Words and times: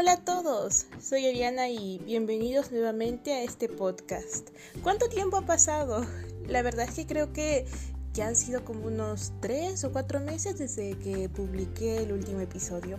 Hola 0.00 0.12
a 0.12 0.24
todos, 0.24 0.86
soy 0.98 1.26
Ariana 1.26 1.68
y 1.68 1.98
bienvenidos 1.98 2.72
nuevamente 2.72 3.34
a 3.34 3.42
este 3.42 3.68
podcast. 3.68 4.48
¿Cuánto 4.82 5.10
tiempo 5.10 5.36
ha 5.36 5.44
pasado? 5.44 6.06
La 6.48 6.62
verdad 6.62 6.88
es 6.88 6.94
que 6.94 7.06
creo 7.06 7.34
que 7.34 7.66
ya 8.14 8.26
han 8.26 8.34
sido 8.34 8.64
como 8.64 8.86
unos 8.86 9.34
3 9.42 9.84
o 9.84 9.92
4 9.92 10.20
meses 10.20 10.56
desde 10.56 10.96
que 10.96 11.28
publiqué 11.28 11.98
el 11.98 12.12
último 12.12 12.40
episodio. 12.40 12.98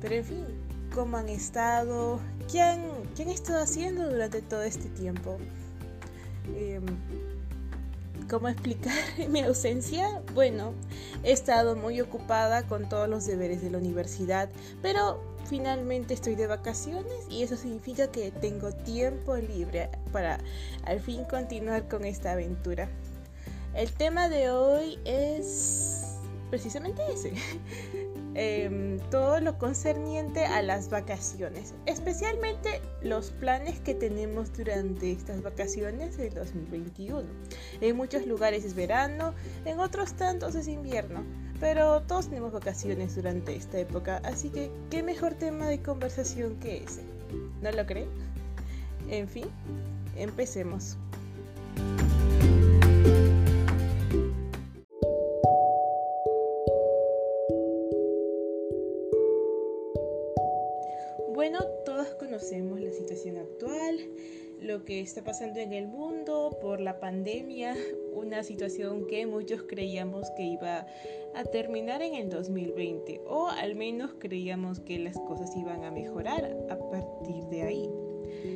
Pero 0.00 0.14
en 0.14 0.24
fin, 0.24 0.44
¿cómo 0.94 1.16
han 1.16 1.28
estado? 1.28 2.20
¿Qué 2.48 2.62
han, 2.62 2.84
qué 3.16 3.24
han 3.24 3.30
estado 3.30 3.60
haciendo 3.60 4.08
durante 4.08 4.40
todo 4.40 4.62
este 4.62 4.88
tiempo? 4.90 5.38
Eh, 6.54 6.80
¿Cómo 8.30 8.48
explicar 8.48 8.94
mi 9.28 9.40
ausencia? 9.40 10.22
Bueno, 10.34 10.72
he 11.24 11.32
estado 11.32 11.74
muy 11.74 12.00
ocupada 12.00 12.64
con 12.68 12.88
todos 12.88 13.08
los 13.08 13.26
deberes 13.26 13.60
de 13.60 13.70
la 13.70 13.78
universidad, 13.78 14.48
pero 14.82 15.27
finalmente 15.48 16.14
estoy 16.14 16.34
de 16.34 16.46
vacaciones 16.46 17.26
y 17.30 17.42
eso 17.42 17.56
significa 17.56 18.10
que 18.10 18.30
tengo 18.30 18.72
tiempo 18.72 19.36
libre 19.36 19.88
para 20.12 20.38
al 20.84 21.00
fin 21.00 21.24
continuar 21.24 21.88
con 21.88 22.04
esta 22.04 22.32
aventura. 22.32 22.88
El 23.74 23.92
tema 23.92 24.28
de 24.28 24.50
hoy 24.50 24.98
es 25.04 26.18
precisamente 26.50 27.02
ese. 27.12 27.32
Em, 28.40 29.00
todo 29.10 29.40
lo 29.40 29.58
concerniente 29.58 30.44
a 30.44 30.62
las 30.62 30.90
vacaciones, 30.90 31.74
especialmente 31.86 32.80
los 33.02 33.32
planes 33.32 33.80
que 33.80 33.94
tenemos 33.94 34.52
durante 34.52 35.10
estas 35.10 35.42
vacaciones 35.42 36.16
del 36.16 36.34
2021. 36.34 37.24
En 37.80 37.96
muchos 37.96 38.26
lugares 38.26 38.64
es 38.64 38.74
verano, 38.74 39.34
en 39.64 39.80
otros 39.80 40.12
tantos 40.12 40.54
es 40.54 40.68
invierno, 40.68 41.24
pero 41.60 42.02
todos 42.02 42.28
tenemos 42.28 42.52
vacaciones 42.52 43.16
durante 43.16 43.54
esta 43.54 43.78
época, 43.78 44.20
así 44.24 44.50
que 44.50 44.70
qué 44.90 45.02
mejor 45.02 45.34
tema 45.34 45.66
de 45.66 45.80
conversación 45.82 46.56
que 46.60 46.84
ese. 46.84 47.02
¿No 47.62 47.70
lo 47.72 47.84
creen? 47.86 48.08
En 49.10 49.28
fin, 49.28 49.46
empecemos. 50.16 50.96
Bueno, 61.34 61.64
todos 61.84 62.08
conocemos 62.18 62.80
la 62.80 62.92
situación 62.92 63.38
actual, 63.38 63.98
lo 64.60 64.84
que 64.84 65.00
está 65.00 65.22
pasando 65.22 65.60
en 65.60 65.72
el 65.72 65.86
mundo 65.86 66.58
por 66.60 66.80
la 66.80 66.98
pandemia, 67.00 67.76
una 68.12 68.42
situación 68.42 69.06
que 69.06 69.26
muchos 69.26 69.62
creíamos 69.62 70.28
que 70.36 70.42
iba 70.42 70.86
a 71.38 71.44
terminar 71.44 72.02
en 72.02 72.14
el 72.14 72.28
2020 72.30 73.22
o 73.24 73.46
al 73.46 73.76
menos 73.76 74.10
creíamos 74.18 74.80
que 74.80 74.98
las 74.98 75.16
cosas 75.20 75.54
iban 75.56 75.84
a 75.84 75.92
mejorar 75.92 76.56
a 76.68 76.76
partir 76.76 77.44
de 77.44 77.62
ahí. 77.62 77.90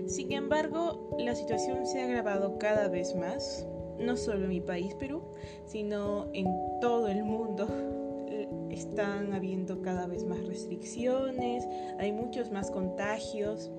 Sin 0.08 0.32
embargo, 0.32 1.16
la 1.16 1.36
situación 1.36 1.86
se 1.86 2.02
ha 2.02 2.06
agravado 2.06 2.58
cada 2.58 2.88
vez 2.88 3.14
más, 3.14 3.68
no 4.00 4.16
solo 4.16 4.44
en 4.44 4.48
mi 4.48 4.60
país, 4.60 4.96
Perú, 4.96 5.22
sino 5.64 6.28
en 6.32 6.48
todo 6.80 7.06
el 7.06 7.22
mundo 7.22 7.68
están 8.70 9.32
habiendo 9.32 9.80
cada 9.82 10.08
vez 10.08 10.24
más 10.24 10.44
restricciones, 10.44 11.64
hay 12.00 12.10
muchos 12.10 12.50
más 12.50 12.68
contagios, 12.72 13.70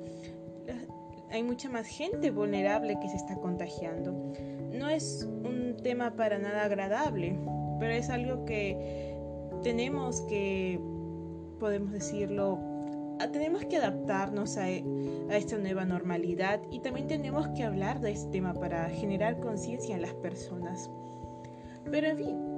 hay 1.30 1.44
mucha 1.44 1.68
más 1.68 1.88
gente 1.88 2.32
vulnerable 2.32 2.98
que 3.02 3.10
se 3.10 3.18
está 3.18 3.36
contagiando. 3.36 4.14
No 4.72 4.88
es 4.88 5.28
un 5.44 5.76
tema 5.84 6.16
para 6.16 6.38
nada 6.38 6.64
agradable, 6.64 7.38
pero 7.80 7.94
es 7.94 8.10
algo 8.10 8.46
que 8.46 9.16
tenemos 9.64 10.22
que, 10.22 10.80
podemos 11.60 11.92
decirlo, 11.92 12.60
tenemos 13.32 13.64
que 13.66 13.78
adaptarnos 13.78 14.58
a, 14.58 14.64
a, 14.64 15.38
esta 15.38 15.58
nueva 15.58 15.86
normalidad 15.86 16.60
y 16.72 16.80
también 16.80 17.08
tenemos 17.08 17.48
que 17.50 17.64
hablar 17.64 18.02
de 18.02 18.12
este 18.12 18.32
tema 18.32 18.54
para 18.54 18.90
generar 18.90 19.40
conciencia 19.40 19.96
en 19.96 20.02
las 20.02 20.14
personas. 20.16 20.90
Pero 21.90 22.08
en 22.08 22.18
fin, 22.18 22.54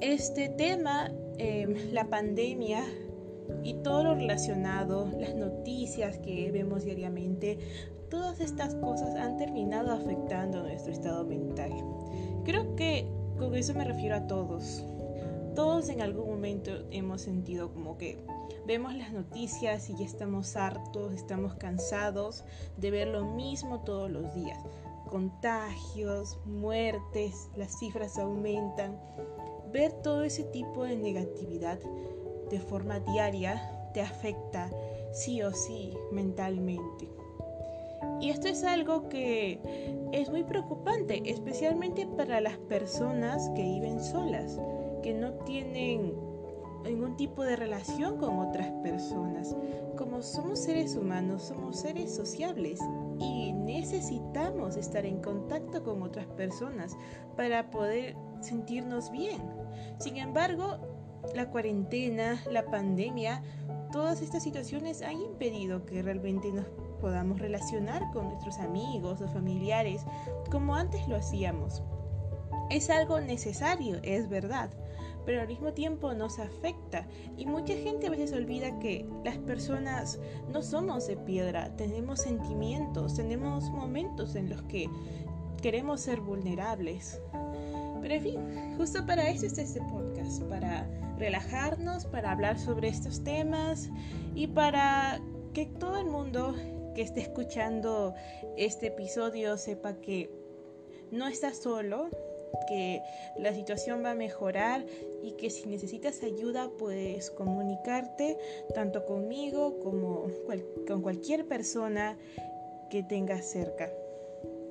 este 0.00 0.48
tema, 0.48 1.10
em, 1.38 1.74
la 1.92 2.04
pandemia 2.08 2.84
y 3.62 3.74
todo 3.82 4.04
lo 4.04 4.14
relacionado, 4.14 5.08
las 5.18 5.34
noticias 5.34 6.18
que 6.18 6.50
vemos 6.52 6.84
diariamente, 6.84 7.58
todas 8.10 8.40
estas 8.40 8.74
cosas 8.76 9.14
han 9.16 9.36
terminado 9.36 9.92
afectando 9.92 10.62
nuestro 10.62 10.92
estado 10.92 11.24
mental. 11.24 11.72
Creo 12.44 12.76
que 12.76 13.06
con 13.38 13.54
eso 13.54 13.74
me 13.74 13.84
refiero 13.84 14.16
a 14.16 14.26
todos. 14.26 14.84
Todos 15.54 15.88
en 15.88 16.00
algún 16.00 16.28
momento 16.28 16.72
hemos 16.90 17.22
sentido 17.22 17.72
como 17.72 17.96
que 17.96 18.18
vemos 18.66 18.94
las 18.94 19.12
noticias 19.12 19.88
y 19.90 19.96
ya 19.96 20.04
estamos 20.04 20.56
hartos, 20.56 21.12
estamos 21.12 21.54
cansados 21.54 22.44
de 22.76 22.90
ver 22.90 23.08
lo 23.08 23.24
mismo 23.24 23.80
todos 23.80 24.10
los 24.10 24.34
días. 24.34 24.58
Contagios, 25.08 26.38
muertes, 26.44 27.48
las 27.56 27.78
cifras 27.78 28.18
aumentan 28.18 28.98
ver 29.72 29.92
todo 29.92 30.24
ese 30.24 30.44
tipo 30.44 30.84
de 30.84 30.96
negatividad 30.96 31.78
de 32.50 32.60
forma 32.60 33.00
diaria 33.00 33.90
te 33.92 34.00
afecta 34.00 34.70
sí 35.12 35.42
o 35.42 35.52
sí 35.52 35.94
mentalmente. 36.10 37.08
Y 38.24 38.30
esto 38.30 38.48
es 38.48 38.64
algo 38.64 39.10
que 39.10 39.60
es 40.12 40.30
muy 40.30 40.44
preocupante, 40.44 41.20
especialmente 41.26 42.06
para 42.06 42.40
las 42.40 42.56
personas 42.56 43.50
que 43.54 43.62
viven 43.62 44.02
solas, 44.02 44.58
que 45.02 45.12
no 45.12 45.34
tienen 45.44 46.14
ningún 46.84 47.18
tipo 47.18 47.44
de 47.44 47.54
relación 47.54 48.16
con 48.16 48.38
otras 48.38 48.70
personas. 48.82 49.54
Como 49.98 50.22
somos 50.22 50.60
seres 50.60 50.96
humanos, 50.96 51.42
somos 51.42 51.80
seres 51.80 52.14
sociables 52.14 52.80
y 53.18 53.52
necesitamos 53.52 54.78
estar 54.78 55.04
en 55.04 55.20
contacto 55.20 55.84
con 55.84 56.00
otras 56.02 56.26
personas 56.28 56.96
para 57.36 57.70
poder 57.70 58.16
sentirnos 58.40 59.10
bien. 59.10 59.42
Sin 59.98 60.16
embargo, 60.16 60.78
la 61.34 61.50
cuarentena, 61.50 62.42
la 62.50 62.64
pandemia, 62.64 63.42
todas 63.92 64.22
estas 64.22 64.42
situaciones 64.42 65.02
han 65.02 65.20
impedido 65.20 65.84
que 65.84 66.00
realmente 66.00 66.50
nos 66.50 66.64
podamos 67.04 67.38
relacionar 67.38 68.10
con 68.12 68.28
nuestros 68.28 68.58
amigos 68.60 69.20
o 69.20 69.28
familiares 69.28 70.06
como 70.50 70.74
antes 70.74 71.06
lo 71.06 71.16
hacíamos. 71.16 71.82
Es 72.70 72.88
algo 72.88 73.20
necesario, 73.20 73.98
es 74.02 74.30
verdad, 74.30 74.70
pero 75.26 75.42
al 75.42 75.46
mismo 75.46 75.74
tiempo 75.74 76.14
nos 76.14 76.38
afecta 76.38 77.06
y 77.36 77.44
mucha 77.44 77.74
gente 77.74 78.06
a 78.06 78.10
veces 78.10 78.32
olvida 78.32 78.78
que 78.78 79.06
las 79.22 79.36
personas 79.36 80.18
no 80.50 80.62
somos 80.62 81.06
de 81.06 81.18
piedra, 81.18 81.76
tenemos 81.76 82.22
sentimientos, 82.22 83.16
tenemos 83.16 83.70
momentos 83.70 84.34
en 84.34 84.48
los 84.48 84.62
que 84.62 84.88
queremos 85.60 86.00
ser 86.00 86.22
vulnerables. 86.22 87.20
Pero 88.00 88.14
en 88.14 88.22
fin, 88.22 88.76
justo 88.78 89.04
para 89.04 89.28
eso 89.28 89.44
está 89.44 89.60
este 89.60 89.82
podcast, 89.82 90.42
para 90.44 90.88
relajarnos, 91.18 92.06
para 92.06 92.32
hablar 92.32 92.58
sobre 92.58 92.88
estos 92.88 93.22
temas 93.22 93.90
y 94.34 94.46
para 94.46 95.20
que 95.52 95.66
todo 95.66 95.98
el 95.98 96.06
mundo 96.06 96.54
que 96.94 97.02
esté 97.02 97.20
escuchando 97.20 98.14
este 98.56 98.86
episodio 98.88 99.58
sepa 99.58 99.94
que 100.00 100.30
no 101.10 101.28
está 101.28 101.52
solo, 101.52 102.08
que 102.68 103.02
la 103.36 103.52
situación 103.52 104.04
va 104.04 104.12
a 104.12 104.14
mejorar 104.14 104.84
y 105.22 105.32
que 105.32 105.50
si 105.50 105.66
necesitas 105.66 106.22
ayuda 106.22 106.70
puedes 106.78 107.30
comunicarte 107.30 108.38
tanto 108.74 109.04
conmigo 109.04 109.78
como 109.80 110.26
con 110.86 111.02
cualquier 111.02 111.46
persona 111.46 112.16
que 112.90 113.02
tengas 113.02 113.44
cerca. 113.44 113.92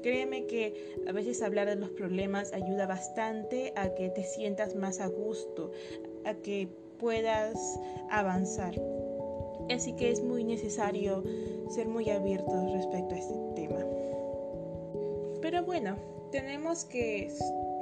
Créeme 0.02 0.48
que 0.48 0.98
a 1.08 1.12
veces 1.12 1.42
hablar 1.42 1.68
de 1.68 1.76
los 1.76 1.90
problemas 1.90 2.52
ayuda 2.54 2.88
bastante 2.88 3.74
a 3.76 3.94
que 3.96 4.10
te 4.10 4.24
sientas 4.24 4.76
más 4.76 5.00
a 5.00 5.08
gusto, 5.08 5.72
a 6.26 6.34
que 6.36 6.68
puedas 7.00 7.80
avanzar. 8.10 8.76
Así 9.70 9.94
que 9.94 10.12
es 10.12 10.24
muy 10.24 10.44
necesario 10.44 11.24
ser 11.70 11.88
muy 11.88 12.10
abiertos 12.10 12.72
respecto 12.72 13.16
a 13.16 13.18
este 13.18 13.36
tema. 13.56 13.80
Pero 15.42 15.64
bueno, 15.64 15.96
tenemos 16.32 16.86
que 16.86 17.30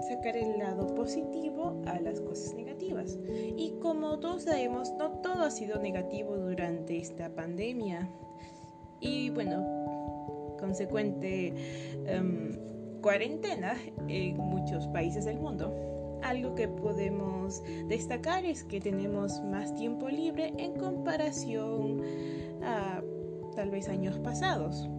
sacar 0.08 0.36
el 0.36 0.60
lado 0.60 0.94
positivo 0.96 1.82
a 1.86 2.00
las 2.00 2.20
cosas 2.22 2.54
negativas. 2.54 3.18
Y 3.56 3.72
como 3.82 4.20
todos 4.20 4.44
sabemos, 4.44 4.92
no 4.98 5.12
todo 5.22 5.44
ha 5.44 5.52
sido 5.52 5.80
negativo 5.80 6.36
durante 6.38 6.98
esta 6.98 7.30
pandemia. 7.30 8.10
Y 9.00 9.30
bueno, 9.30 10.56
consecuente 10.60 11.54
um, 12.20 13.02
cuarentena 13.02 13.76
en 14.08 14.38
muchos 14.38 14.88
países 14.88 15.26
del 15.26 15.40
mundo. 15.40 15.74
Algo 16.24 16.56
que 16.56 16.68
podemos 16.68 17.64
destacar 17.88 18.46
es 18.46 18.64
que 18.64 18.80
tenemos 18.80 19.42
más 19.44 19.76
tiempo 19.76 20.10
libre 20.10 20.54
en 20.58 20.74
comparación 20.74 22.02
a 22.64 23.02
tal 23.56 23.70
vez 23.70 23.90
años 23.90 24.18
pasados. 24.20 24.90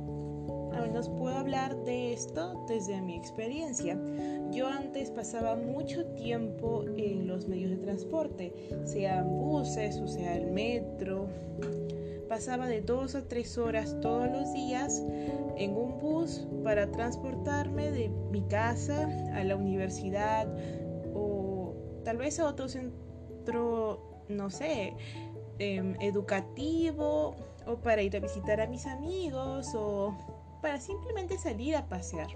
Al 0.72 0.88
menos 0.88 1.08
puedo 1.10 1.36
hablar 1.36 1.76
de 1.84 2.12
esto 2.12 2.64
desde 2.66 3.00
mi 3.02 3.14
experiencia. 3.14 3.98
Yo 4.50 4.68
antes 4.68 5.10
pasaba 5.10 5.54
mucho 5.56 6.06
tiempo 6.14 6.84
en 6.96 7.26
los 7.26 7.46
medios 7.46 7.70
de 7.70 7.76
transporte, 7.76 8.52
sean 8.84 9.28
buses 9.38 9.98
o 9.98 10.08
sea 10.08 10.36
el 10.36 10.50
metro, 10.50 11.28
pasaba 12.28 12.66
de 12.66 12.80
dos 12.80 13.14
a 13.14 13.28
tres 13.28 13.58
horas 13.58 13.94
todos 14.00 14.30
los 14.30 14.52
días 14.54 15.02
en 15.58 15.76
un 15.76 15.98
bus 15.98 16.46
para 16.64 16.90
transportarme 16.90 17.90
de 17.90 18.08
mi 18.30 18.40
casa 18.42 19.06
a 19.34 19.44
la 19.44 19.54
universidad 19.54 20.48
tal 22.12 22.18
vez 22.18 22.38
otro 22.40 22.68
centro, 22.68 23.98
no 24.28 24.50
sé, 24.50 24.92
em, 25.58 25.96
educativo 26.02 27.34
o 27.66 27.76
para 27.76 28.02
ir 28.02 28.14
a 28.14 28.20
visitar 28.20 28.60
a 28.60 28.66
mis 28.66 28.84
amigos 28.84 29.74
o 29.74 30.14
para 30.60 30.78
simplemente 30.78 31.38
salir 31.38 31.74
a 31.74 31.88
pasear. 31.88 32.28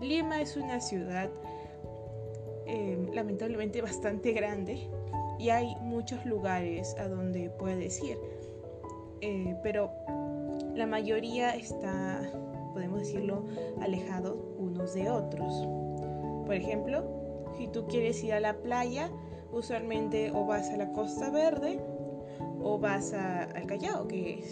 Lima 0.00 0.40
es 0.40 0.56
una 0.56 0.80
ciudad 0.80 1.28
em, 2.64 3.12
lamentablemente 3.12 3.82
bastante 3.82 4.32
grande 4.32 4.88
y 5.38 5.50
hay 5.50 5.76
muchos 5.82 6.24
lugares 6.24 6.96
a 6.98 7.06
donde 7.06 7.50
puedes 7.50 8.02
ir, 8.02 8.18
eh, 9.20 9.54
pero 9.62 9.90
la 10.74 10.86
mayoría 10.86 11.54
está, 11.54 12.22
podemos 12.72 13.00
decirlo, 13.00 13.44
alejados 13.78 14.38
unos 14.56 14.94
de 14.94 15.10
otros. 15.10 15.68
Por 16.46 16.54
ejemplo, 16.54 17.25
si 17.56 17.68
tú 17.68 17.86
quieres 17.86 18.22
ir 18.22 18.34
a 18.34 18.40
la 18.40 18.54
playa, 18.54 19.10
usualmente 19.52 20.30
o 20.32 20.44
vas 20.44 20.70
a 20.70 20.76
la 20.76 20.92
Costa 20.92 21.30
Verde 21.30 21.80
o 22.62 22.78
vas 22.78 23.12
al 23.12 23.66
Callao, 23.66 24.08
que 24.08 24.44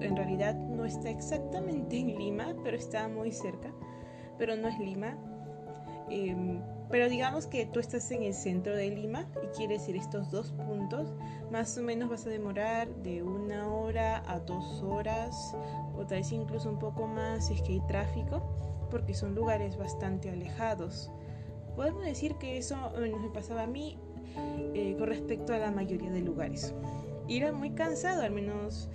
en 0.00 0.16
realidad 0.16 0.54
no 0.54 0.84
está 0.84 1.10
exactamente 1.10 1.98
en 1.98 2.18
Lima, 2.18 2.54
pero 2.62 2.76
está 2.76 3.08
muy 3.08 3.32
cerca, 3.32 3.72
pero 4.38 4.56
no 4.56 4.68
es 4.68 4.78
Lima. 4.78 5.16
Em, 6.08 6.60
pero 6.90 7.08
digamos 7.08 7.46
que 7.46 7.66
tú 7.66 7.78
estás 7.78 8.10
en 8.10 8.24
el 8.24 8.34
centro 8.34 8.74
de 8.74 8.90
Lima 8.90 9.26
y 9.44 9.46
quieres 9.56 9.88
ir 9.88 9.96
a 9.96 10.00
estos 10.00 10.30
dos 10.30 10.50
puntos, 10.52 11.12
más 11.50 11.76
o 11.78 11.82
menos 11.82 12.10
vas 12.10 12.26
a 12.26 12.30
demorar 12.30 12.88
de 12.96 13.22
una 13.22 13.72
hora 13.72 14.22
a 14.26 14.40
dos 14.40 14.82
horas, 14.82 15.54
o 15.96 16.04
tal 16.06 16.18
vez 16.18 16.32
incluso 16.32 16.68
un 16.68 16.78
poco 16.78 17.06
más 17.06 17.46
si 17.46 17.54
es 17.54 17.62
que 17.62 17.74
hay 17.74 17.80
tráfico, 17.86 18.42
porque 18.90 19.14
son 19.14 19.36
lugares 19.36 19.76
bastante 19.76 20.30
alejados. 20.30 21.12
Podemos 21.80 22.04
decir 22.04 22.34
que 22.34 22.58
eso 22.58 22.76
me 23.00 23.30
pasaba 23.30 23.62
a 23.62 23.66
mí 23.66 23.96
eh, 24.74 24.94
con 24.98 25.08
respecto 25.08 25.54
a 25.54 25.58
la 25.58 25.70
mayoría 25.70 26.10
de 26.10 26.20
lugares. 26.20 26.74
Y 27.26 27.38
era 27.38 27.52
muy 27.52 27.70
cansado, 27.70 28.20
al 28.20 28.32
menos 28.32 28.90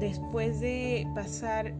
después 0.00 0.58
de 0.58 1.06
pasar 1.14 1.74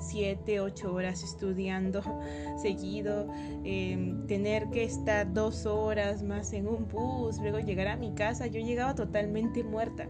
7, 0.00 0.58
8 0.58 0.92
horas 0.92 1.22
estudiando 1.22 2.02
seguido, 2.60 3.28
em, 3.62 4.26
tener 4.26 4.68
que 4.70 4.82
estar 4.82 5.32
dos 5.32 5.64
horas 5.64 6.24
más 6.24 6.52
en 6.54 6.66
un 6.66 6.88
bus, 6.88 7.38
luego 7.38 7.60
llegar 7.60 7.86
a 7.86 7.96
mi 7.96 8.16
casa, 8.16 8.48
yo 8.48 8.58
llegaba 8.58 8.96
totalmente 8.96 9.62
muerta. 9.62 10.08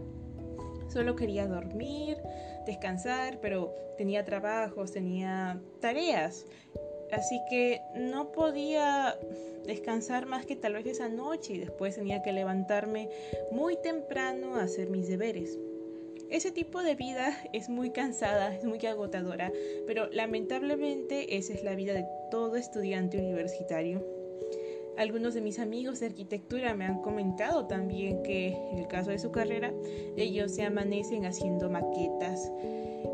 Solo 0.87 1.15
quería 1.15 1.45
dormir, 1.45 2.17
descansar, 2.65 3.39
pero 3.39 3.71
tenía 3.99 4.25
trabajos, 4.25 4.91
tenía 4.91 5.61
tareas. 5.79 6.47
Así 7.13 7.41
que 7.49 7.81
no 7.95 8.31
podía 8.31 9.17
descansar 9.65 10.25
más 10.25 10.45
que 10.45 10.55
tal 10.55 10.73
vez 10.73 10.85
esa 10.87 11.09
noche 11.09 11.53
y 11.53 11.57
después 11.59 11.95
tenía 11.95 12.23
que 12.23 12.33
levantarme 12.33 13.09
muy 13.51 13.77
temprano 13.77 14.55
a 14.55 14.63
hacer 14.63 14.89
mis 14.89 15.07
deberes. 15.07 15.57
Ese 16.29 16.51
tipo 16.51 16.81
de 16.81 16.95
vida 16.95 17.37
es 17.53 17.69
muy 17.69 17.91
cansada, 17.91 18.55
es 18.55 18.65
muy 18.65 18.83
agotadora, 18.85 19.51
pero 19.85 20.07
lamentablemente 20.11 21.37
esa 21.37 21.53
es 21.53 21.63
la 21.63 21.75
vida 21.75 21.93
de 21.93 22.07
todo 22.31 22.55
estudiante 22.55 23.19
universitario. 23.19 24.03
Algunos 24.97 25.35
de 25.35 25.41
mis 25.41 25.59
amigos 25.59 25.99
de 25.99 26.07
arquitectura 26.07 26.73
me 26.73 26.85
han 26.85 27.01
comentado 27.01 27.67
también 27.67 28.23
que 28.23 28.49
en 28.71 28.79
el 28.79 28.87
caso 28.87 29.11
de 29.11 29.19
su 29.19 29.31
carrera 29.31 29.71
ellos 30.17 30.53
se 30.53 30.63
amanecen 30.63 31.25
haciendo 31.25 31.69
maquetas. 31.69 32.51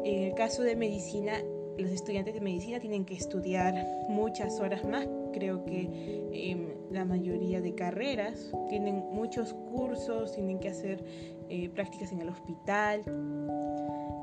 En 0.04 0.24
el 0.24 0.34
caso 0.34 0.64
de 0.64 0.76
medicina, 0.76 1.42
los 1.80 1.92
estudiantes 1.92 2.34
de 2.34 2.42
medicina 2.42 2.80
tienen 2.80 3.06
que 3.06 3.16
estudiar 3.16 3.74
muchas 4.10 4.60
horas 4.60 4.84
más. 4.86 5.08
Creo 5.34 5.66
que 5.66 6.30
em, 6.32 6.68
la 6.92 7.06
mayoría 7.06 7.62
de 7.62 7.76
carreras 7.76 8.52
tienen 8.70 9.04
muchos 9.12 9.54
cursos, 9.54 10.34
tienen 10.34 10.60
que 10.60 10.70
hacer 10.70 11.04
eh, 11.50 11.70
prácticas 11.70 12.12
en 12.12 12.22
el 12.22 12.30
hospital. 12.30 13.04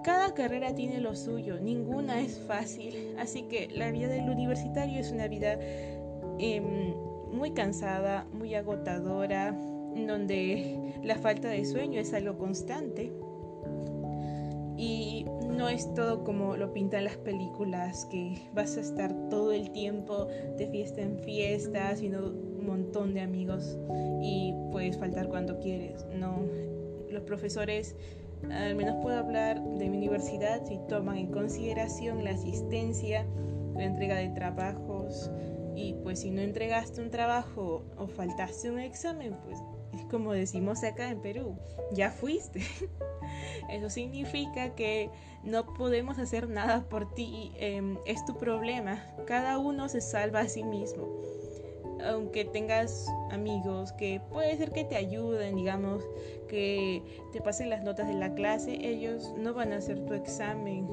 Cada 0.05 0.35
carrera 0.35 0.75
tiene 0.75 1.01
lo 1.01 1.17
suyo, 1.17 1.59
ninguna 1.59 2.21
es 2.21 2.39
fácil, 2.39 3.17
así 3.19 3.43
que 3.43 3.69
la 3.69 3.91
vida 3.91 4.09
del 4.09 4.29
universitario 4.31 5.01
es 5.01 5.11
una 5.11 5.27
vida 5.27 5.59
em, 6.39 6.95
muy 7.33 7.51
cansada, 7.53 8.27
muy 8.33 8.55
agotadora, 8.55 9.53
donde 10.07 10.95
la 11.03 11.17
falta 11.17 11.49
de 11.49 11.65
sueño 11.65 12.01
es 12.01 12.13
algo 12.13 12.37
constante 12.39 13.11
y 14.77 15.25
no 15.57 15.69
es 15.69 15.93
todo 15.95 16.23
como 16.23 16.57
lo 16.57 16.73
pintan 16.73 17.05
las 17.05 17.17
películas, 17.17 18.07
que 18.07 18.37
vas 18.55 18.77
a 18.77 18.81
estar 18.81 19.13
todo 19.31 19.53
el 19.53 19.71
tiempo 19.71 20.27
de 20.57 20.69
fiesta 20.69 21.01
en 21.01 21.19
fiesta, 21.19 21.97
sino 21.97 22.27
un 22.27 22.67
montón 22.67 23.15
de 23.15 23.23
amigos 23.23 23.79
y 24.23 24.55
puedes 24.71 24.99
faltar 24.99 25.29
cuando 25.29 25.59
quieres. 25.59 26.07
No, 26.15 26.43
los 27.11 27.23
profesores, 27.23 27.97
al 28.51 28.75
menos 28.75 28.97
puedo 29.03 29.19
hablar 29.19 29.63
de 29.63 29.89
mi 29.89 29.97
universidad, 29.97 30.65
si 30.67 30.79
toman 30.89 31.17
en 31.17 31.33
consideración 31.33 32.23
la 32.23 32.31
asistencia, 32.31 33.27
la 33.75 33.85
entrega 33.85 34.17
de 34.17 34.29
trabajos 34.29 35.31
y 35.75 35.95
pues 36.03 36.21
si 36.21 36.31
no 36.31 36.41
entregaste 36.41 37.01
un 37.01 37.11
trabajo 37.11 37.83
o 37.97 38.07
faltaste 38.07 38.71
un 38.71 38.81
examen, 38.81 39.37
pues 39.45 39.59
es 39.59 39.76
como 40.11 40.33
decimos 40.33 40.83
acá 40.85 41.11
en 41.11 41.21
Perú, 41.21 41.57
ya 41.93 42.11
fuiste. 42.11 42.61
Eso 43.71 43.91
significa 43.91 44.75
que 44.75 45.11
no 45.43 45.67
podemos 45.75 46.19
hacer 46.19 46.49
nada 46.49 46.89
por 46.89 47.13
ti, 47.15 47.53
em, 47.57 47.99
es 48.07 48.25
tu 48.25 48.37
problema. 48.37 49.05
Cada 49.27 49.59
uno 49.59 49.89
se 49.89 50.01
salva 50.01 50.41
a 50.41 50.49
sí 50.49 50.63
mismo 50.63 51.27
aunque 52.05 52.45
tengas 52.45 53.07
amigos 53.31 53.93
que 53.93 54.21
puede 54.31 54.57
ser 54.57 54.73
que 54.73 54.85
te 54.85 54.97
ayuden, 54.97 55.57
digamos, 55.57 56.05
que 56.49 57.03
te 57.33 57.41
pasen 57.41 57.71
las 57.71 57.83
notas 57.83 58.09
de 58.09 58.15
la 58.15 58.35
clase, 58.35 58.75
ellos 58.87 59.35
no 59.37 59.55
van 59.55 59.73
a 59.73 59.77
hacer 59.77 60.05
tu 60.05 60.15
examen, 60.15 60.89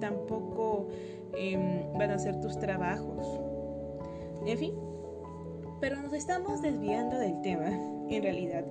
tampoco 0.00 0.88
em, 1.34 1.92
van 1.98 2.10
a 2.10 2.14
hacer 2.14 2.40
tus 2.40 2.58
trabajos. 2.58 3.40
En 4.46 4.58
fin, 4.58 4.74
pero 5.80 6.00
nos 6.00 6.12
estamos 6.12 6.62
desviando 6.62 7.18
del 7.18 7.40
tema, 7.42 7.70
en 8.08 8.22
realidad. 8.22 8.64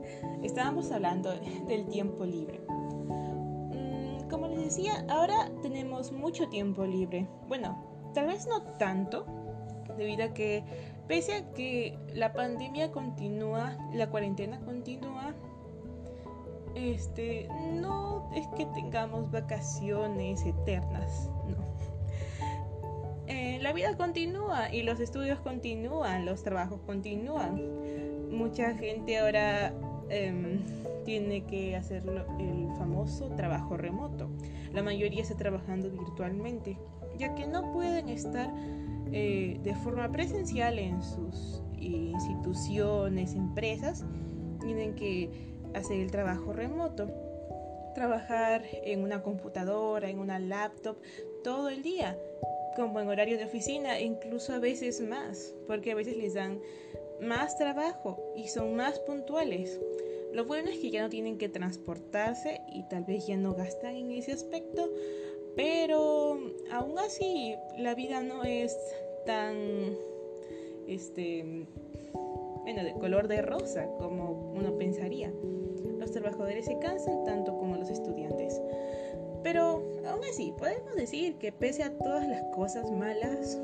Estábamos 0.43 0.91
hablando 0.91 1.33
del 1.67 1.85
tiempo 1.87 2.25
libre. 2.25 2.61
Mm, 2.69 4.29
como 4.29 4.47
les 4.47 4.65
decía, 4.65 5.05
ahora 5.09 5.51
tenemos 5.61 6.11
mucho 6.11 6.49
tiempo 6.49 6.85
libre. 6.85 7.27
Bueno, 7.47 7.83
tal 8.13 8.27
vez 8.27 8.47
no 8.47 8.61
tanto, 8.77 9.25
debido 9.97 10.23
a 10.25 10.33
que 10.33 10.63
Pese 11.07 11.35
a 11.35 11.53
que 11.53 11.99
la 12.13 12.33
pandemia 12.33 12.91
continúa, 12.91 13.77
la 13.93 14.09
cuarentena 14.09 14.59
continúa, 14.61 15.35
este, 16.73 17.47
no 17.73 18.31
es 18.35 18.47
que 18.57 18.65
tengamos 18.65 19.29
vacaciones 19.29 20.43
eternas, 20.43 21.29
no. 21.47 21.63
Eh, 23.27 23.59
la 23.61 23.71
vida 23.71 23.95
continúa 23.97 24.73
y 24.73 24.81
los 24.81 24.99
estudios 24.99 25.39
continúan, 25.39 26.25
los 26.25 26.41
trabajos 26.41 26.81
continúan. 26.87 27.61
Mucha 28.29 28.73
gente 28.75 29.17
ahora 29.17 29.73
em, 30.09 30.59
tiene 31.05 31.45
que 31.45 31.75
hacer 31.75 32.03
el 32.39 32.67
famoso 32.77 33.29
trabajo 33.35 33.77
remoto. 33.77 34.29
La 34.73 34.83
mayoría 34.83 35.21
está 35.21 35.35
trabajando 35.35 35.89
virtualmente, 35.89 36.77
ya 37.17 37.33
que 37.35 37.47
no 37.47 37.71
pueden 37.71 38.09
estar 38.09 38.51
eh, 39.11 39.59
de 39.63 39.75
forma 39.75 40.11
presencial 40.11 40.79
en 40.79 41.01
sus 41.01 41.61
instituciones, 41.79 43.33
empresas, 43.35 44.03
tienen 44.59 44.95
que 44.95 45.29
hacer 45.73 45.99
el 45.99 46.11
trabajo 46.11 46.53
remoto, 46.53 47.07
trabajar 47.93 48.63
en 48.83 49.03
una 49.03 49.21
computadora, 49.21 50.09
en 50.09 50.19
una 50.19 50.39
laptop, 50.39 50.97
todo 51.43 51.69
el 51.69 51.81
día, 51.81 52.17
como 52.75 52.99
en 52.99 53.07
horario 53.07 53.37
de 53.37 53.45
oficina, 53.45 53.99
incluso 53.99 54.53
a 54.53 54.59
veces 54.59 55.01
más, 55.01 55.53
porque 55.67 55.91
a 55.91 55.95
veces 55.95 56.17
les 56.17 56.33
dan 56.33 56.59
más 57.21 57.57
trabajo 57.57 58.17
y 58.35 58.47
son 58.47 58.75
más 58.75 58.99
puntuales. 58.99 59.79
Lo 60.33 60.45
bueno 60.45 60.69
es 60.69 60.79
que 60.79 60.91
ya 60.91 61.01
no 61.01 61.09
tienen 61.09 61.37
que 61.37 61.49
transportarse 61.49 62.61
y 62.73 62.83
tal 62.89 63.05
vez 63.05 63.25
ya 63.27 63.37
no 63.37 63.53
gastan 63.53 63.95
en 63.95 64.11
ese 64.11 64.33
aspecto, 64.33 64.89
pero 65.55 66.37
aún 66.71 66.99
así 66.99 67.55
la 67.77 67.95
vida 67.95 68.21
no 68.21 68.43
es 68.43 68.77
tan, 69.25 69.55
este, 70.87 71.65
bueno, 72.63 72.83
de 72.83 72.93
color 72.99 73.27
de 73.27 73.41
rosa 73.41 73.87
como 73.97 74.51
uno 74.53 74.77
pensaría. 74.77 75.31
Los 75.99 76.11
trabajadores 76.11 76.65
se 76.65 76.77
cansan 76.79 77.23
tanto 77.23 77.57
como 77.57 77.77
los 77.77 77.89
estudiantes. 77.89 78.61
Pero 79.43 79.83
aún 80.07 80.21
así, 80.29 80.53
podemos 80.57 80.95
decir 80.95 81.35
que 81.35 81.51
pese 81.51 81.83
a 81.83 81.91
todas 81.99 82.27
las 82.27 82.43
cosas 82.55 82.91
malas 82.91 83.59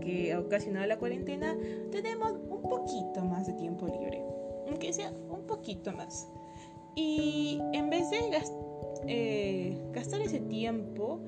que 0.00 0.32
ha 0.32 0.38
ocasionado 0.38 0.86
la 0.86 0.98
cuarentena, 0.98 1.56
tenemos 1.90 2.34
un 2.56 2.68
poquito 2.68 3.24
más 3.24 3.46
de 3.46 3.52
tiempo 3.54 3.86
libre. 3.86 4.22
Aunque 4.68 4.92
sea 4.92 5.12
un 5.30 5.46
poquito 5.46 5.92
más. 5.92 6.28
Y 6.94 7.60
en 7.72 7.90
vez 7.90 8.10
de 8.10 8.18
eh, 9.06 9.78
gastar 9.92 10.20
ese 10.22 10.40
tiempo 10.40 11.20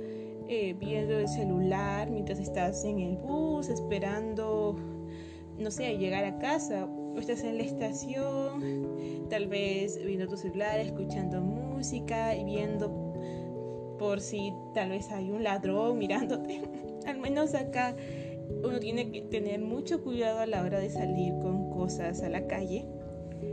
eh, 0.48 0.74
viendo 0.78 1.18
el 1.18 1.28
celular 1.28 2.10
mientras 2.10 2.38
estás 2.38 2.84
en 2.84 3.00
el 3.00 3.16
bus, 3.18 3.68
esperando, 3.68 4.76
no 5.58 5.70
sé, 5.70 5.98
llegar 5.98 6.24
a 6.24 6.38
casa, 6.38 6.86
o 6.86 7.18
estás 7.18 7.44
en 7.44 7.58
la 7.58 7.64
estación, 7.64 9.26
tal 9.28 9.46
vez 9.46 10.02
viendo 10.02 10.26
tu 10.26 10.38
celular, 10.38 10.80
escuchando 10.80 11.42
música 11.42 12.34
y 12.34 12.44
viendo 12.44 12.90
por 13.98 14.20
si 14.20 14.54
tal 14.72 14.90
vez 14.90 15.10
hay 15.10 15.30
un 15.30 15.42
ladrón 15.42 15.98
mirándote. 15.98 16.62
Al 17.06 17.18
menos 17.18 17.54
acá 17.54 17.94
uno 18.62 18.78
tiene 18.80 19.10
que 19.10 19.22
tener 19.22 19.60
mucho 19.60 20.02
cuidado 20.02 20.40
a 20.40 20.46
la 20.46 20.62
hora 20.62 20.78
de 20.78 20.90
salir 20.90 21.32
con 21.40 21.70
cosas 21.70 22.22
a 22.22 22.28
la 22.28 22.46
calle. 22.46 22.86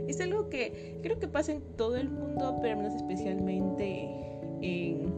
Es 0.08 0.20
algo 0.20 0.48
que 0.48 0.98
creo 1.02 1.18
que 1.18 1.28
pasa 1.28 1.52
en 1.52 1.62
todo 1.76 1.96
el 1.96 2.08
mundo, 2.08 2.58
pero 2.60 2.76
menos 2.76 2.94
especialmente 2.94 4.08
en 4.60 5.12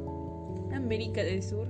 América 0.73 1.23
del 1.23 1.43
Sur. 1.43 1.69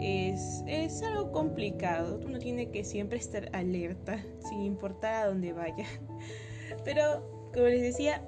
Es, 0.00 0.62
es 0.66 1.02
algo 1.02 1.32
complicado. 1.32 2.20
Uno 2.24 2.38
tiene 2.38 2.70
que 2.70 2.84
siempre 2.84 3.18
estar 3.18 3.50
alerta, 3.52 4.24
sin 4.48 4.62
importar 4.62 5.14
a 5.14 5.26
dónde 5.26 5.52
vaya. 5.52 5.86
Pero, 6.84 7.50
como 7.52 7.66
les 7.66 7.82
decía, 7.82 8.22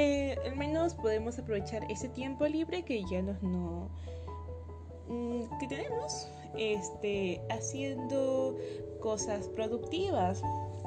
eh, 0.00 0.36
al 0.44 0.56
menos 0.56 0.94
podemos 0.94 1.38
aprovechar 1.38 1.90
ese 1.90 2.08
tiempo 2.08 2.46
libre 2.46 2.84
que 2.84 3.02
ya 3.10 3.20
nos 3.20 3.42
no 3.42 3.90
mm, 5.08 5.58
que 5.58 5.66
tenemos 5.66 6.28
este 6.56 7.40
haciendo 7.50 8.56
cosas 9.00 9.48
productivas 9.48 10.42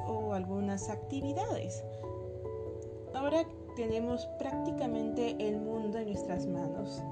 o 0.06 0.34
algunas 0.34 0.88
actividades. 0.90 1.84
Ahora 3.14 3.44
tenemos 3.76 4.26
prácticamente 4.38 5.36
el 5.38 5.60
mundo 5.60 5.98
en 5.98 6.08
nuestras 6.08 6.46
manos. 6.46 7.02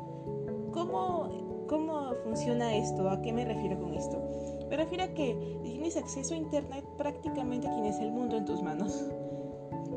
¿Cómo, 0.72 1.66
¿Cómo 1.68 2.14
funciona 2.24 2.74
esto? 2.74 3.08
¿A 3.08 3.20
qué 3.22 3.32
me 3.32 3.44
refiero 3.44 3.78
con 3.80 3.94
esto? 3.94 4.22
Me 4.68 4.76
refiero 4.76 5.04
a 5.04 5.08
que 5.08 5.36
tienes 5.64 5.96
acceso 5.96 6.34
a 6.34 6.36
Internet, 6.36 6.84
prácticamente 6.96 7.68
tienes 7.68 7.98
el 7.98 8.12
mundo 8.12 8.36
en 8.36 8.44
tus 8.44 8.62
manos. 8.62 9.04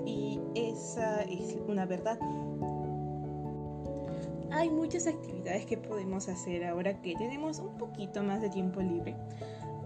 Y 0.06 0.40
esa 0.56 1.22
es 1.24 1.58
una 1.68 1.86
verdad. 1.86 2.20
Hay 4.54 4.70
muchas 4.70 5.08
actividades 5.08 5.66
que 5.66 5.78
podemos 5.78 6.30
hacer 6.30 6.64
ahora 6.64 7.02
que 7.02 7.16
tenemos 7.16 7.58
un 7.58 7.76
poquito 7.76 8.22
más 8.22 8.40
de 8.40 8.52
tiempo 8.52 8.82
libre. 8.82 9.16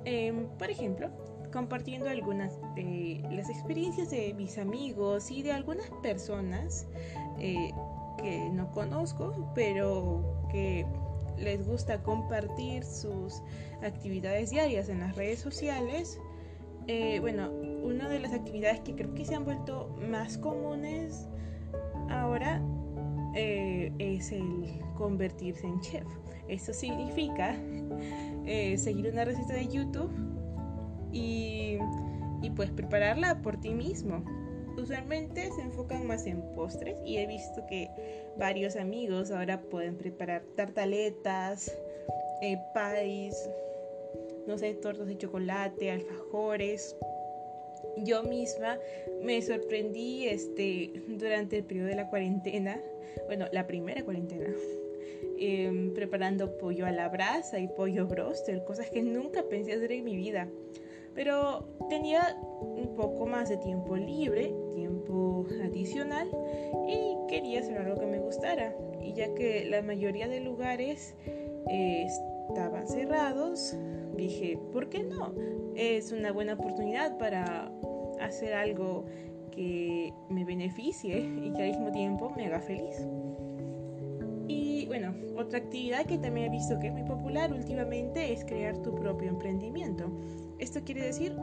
Em, 0.04 0.46
por 0.58 0.70
ejemplo, 0.70 1.10
compartiendo 1.54 2.10
algunas 2.10 2.60
de 2.76 3.24
las 3.32 3.50
experiencias 3.50 4.10
de 4.10 4.34
mis 4.34 4.58
amigos 4.58 5.32
y 5.32 5.42
de 5.42 5.54
algunas 5.54 5.90
personas 6.04 6.86
eh, 7.40 7.72
que 8.22 8.50
no 8.50 8.70
conozco, 8.72 9.52
pero 9.56 10.48
que 10.52 10.86
les 11.38 11.66
gusta 11.66 12.04
compartir 12.04 12.84
sus 12.84 13.42
actividades 13.82 14.50
diarias 14.50 14.90
en 14.90 15.00
las 15.00 15.16
redes 15.16 15.40
sociales. 15.40 16.20
Eh, 16.88 17.20
bueno, 17.22 17.52
una 17.84 18.10
de 18.10 18.20
las 18.20 18.34
actividades 18.34 18.82
que 18.82 18.96
creo 18.96 19.14
que 19.14 19.24
se 19.24 19.34
han 19.34 19.46
vuelto 19.46 19.96
más 20.10 20.38
comunes 20.38 21.26
ahora 22.10 22.62
eh, 23.38 23.92
es 24.00 24.32
el 24.32 24.66
convertirse 24.96 25.66
en 25.66 25.80
chef. 25.82 26.06
Eso 26.48 26.74
significa 26.74 27.56
seguir 28.78 29.10
una 29.12 29.26
receta 29.26 29.54
de 29.54 29.68
YouTube 29.68 30.10
y, 31.12 31.78
pues 32.56 32.72
prepararla 32.72 33.42
por 33.42 33.60
ti 33.60 33.74
mismo. 33.74 34.24
Usualmente 34.78 35.50
se 35.52 35.62
enfocan 35.62 36.06
más 36.06 36.28
en 36.28 36.42
postres 36.54 36.96
y 37.06 37.18
he 37.18 37.26
visto 37.26 37.66
que 37.68 37.90
varios 38.38 38.76
amigos 38.76 39.32
ahora 39.32 39.60
pueden 39.60 39.98
preparar 39.98 40.44
tartaletas, 40.56 41.76
eh, 42.42 42.58
pies, 42.74 43.50
no 44.48 44.58
sé, 44.58 44.76
tortas 44.76 45.08
de 45.08 45.18
chocolate, 45.18 45.92
alfajores. 45.92 46.96
Yo 48.04 48.24
misma 48.24 48.80
me 49.22 49.42
sorprendí 49.42 50.28
este, 50.28 50.92
durante 51.08 51.58
el 51.58 51.64
periodo 51.64 51.88
de 51.88 51.96
la 51.96 52.10
cuarentena, 52.10 52.82
bueno, 53.26 53.48
la 53.52 53.68
primera 53.68 54.04
cuarentena, 54.04 54.48
em, 55.40 55.94
preparando 55.94 56.58
pollo 56.58 56.86
a 56.86 56.92
la 56.92 57.10
brasa 57.10 57.60
y 57.60 57.68
pollo 57.68 58.08
broster, 58.08 58.64
cosas 58.64 58.90
que 58.90 59.02
nunca 59.02 59.44
pensé 59.44 59.74
hacer 59.74 59.92
en 59.92 60.04
mi 60.04 60.16
vida 60.16 60.48
pero 61.18 61.64
tenía 61.90 62.38
un 62.62 62.94
poco 62.96 63.26
más 63.26 63.50
de 63.50 63.58
tiempo 63.58 63.98
libre, 63.98 64.54
tiempo 64.72 65.48
adicional 65.64 66.30
y 66.88 67.16
quería 67.28 67.62
hacer 67.62 67.76
algo 67.80 68.00
que 68.00 68.06
me 68.06 68.20
gustara. 68.20 68.76
Y 69.02 69.14
ya 69.14 69.34
que 69.34 69.66
la 69.66 69.82
mayoría 69.82 70.28
de 70.28 70.42
lugares 70.42 71.16
eh, 71.72 72.06
estaban 72.48 72.88
cerrados, 72.88 73.76
dije, 74.16 74.60
¿por 74.72 74.90
qué 74.90 75.04
no? 75.04 75.34
Es 75.76 76.12
una 76.12 76.32
buena 76.32 76.54
oportunidad 76.54 77.18
para 77.18 77.72
hacer 78.20 78.54
algo 78.54 79.06
que 79.52 80.14
me 80.30 80.46
beneficie 80.46 81.20
y 81.20 81.52
que 81.54 81.64
al 81.64 81.70
mismo 81.70 81.92
tiempo 81.92 82.32
me 82.36 82.46
haga 82.46 82.62
feliz. 82.62 83.08
Y 84.48 84.86
bueno, 84.86 85.14
otra 85.36 85.60
actividad 85.60 86.06
que 86.06 86.18
también 86.18 86.48
he 86.48 86.50
visto 86.50 86.80
que 86.80 86.88
es 86.88 86.94
muy 86.94 87.04
popular 87.04 87.52
últimamente 87.52 88.32
es 88.32 88.46
crear 88.46 88.78
tu 88.82 88.96
propio 88.96 89.30
emprendimiento. 89.30 90.10
Esto 90.60 90.82
quiere 90.84 91.06
decir 91.06 91.36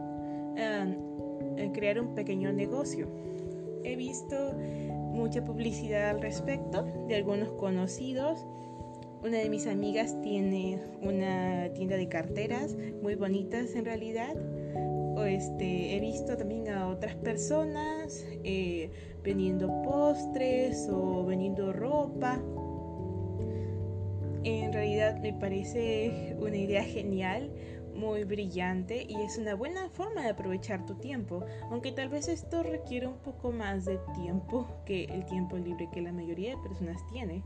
em, 0.56 0.96
eh, 1.56 1.70
crear 1.72 2.00
un 2.00 2.14
pequeño 2.14 2.52
negocio. 2.52 3.08
He 3.84 3.96
visto 3.96 4.54
mucha 5.12 5.44
publicidad 5.44 6.10
al 6.10 6.20
respecto 6.20 6.84
de 7.08 7.16
algunos 7.16 7.50
conocidos. 7.52 8.46
Una 9.22 9.38
de 9.38 9.48
mis 9.48 9.66
amigas 9.66 10.20
tiene 10.22 10.80
una 11.02 11.68
tienda 11.74 11.96
de 11.96 12.08
carteras 12.08 12.76
muy 13.02 13.14
bonitas 13.14 13.74
en 13.74 13.84
realidad. 13.84 14.34
Este, 15.26 15.96
he 15.96 16.00
visto 16.00 16.36
también 16.36 16.68
a 16.68 16.88
otras 16.88 17.14
personas 17.16 18.24
eh, 18.44 18.90
vendiendo 19.22 19.68
postres 19.82 20.88
o 20.90 21.24
vendiendo 21.24 21.72
ropa. 21.72 22.40
En 24.44 24.72
realidad 24.72 25.18
me 25.20 25.32
parece 25.32 26.36
una 26.38 26.56
idea 26.56 26.84
genial 26.84 27.50
muy 27.94 28.24
brillante 28.24 29.06
y 29.08 29.14
es 29.22 29.38
una 29.38 29.54
buena 29.54 29.88
forma 29.88 30.22
de 30.22 30.30
aprovechar 30.30 30.84
tu 30.84 30.96
tiempo, 30.96 31.44
aunque 31.70 31.92
tal 31.92 32.08
vez 32.08 32.28
esto 32.28 32.62
requiere 32.62 33.06
un 33.06 33.18
poco 33.18 33.52
más 33.52 33.84
de 33.84 33.98
tiempo 34.14 34.66
que 34.84 35.04
el 35.04 35.24
tiempo 35.24 35.56
libre 35.56 35.88
que 35.92 36.02
la 36.02 36.12
mayoría 36.12 36.50
de 36.50 36.62
personas 36.62 37.00
tiene. 37.12 37.42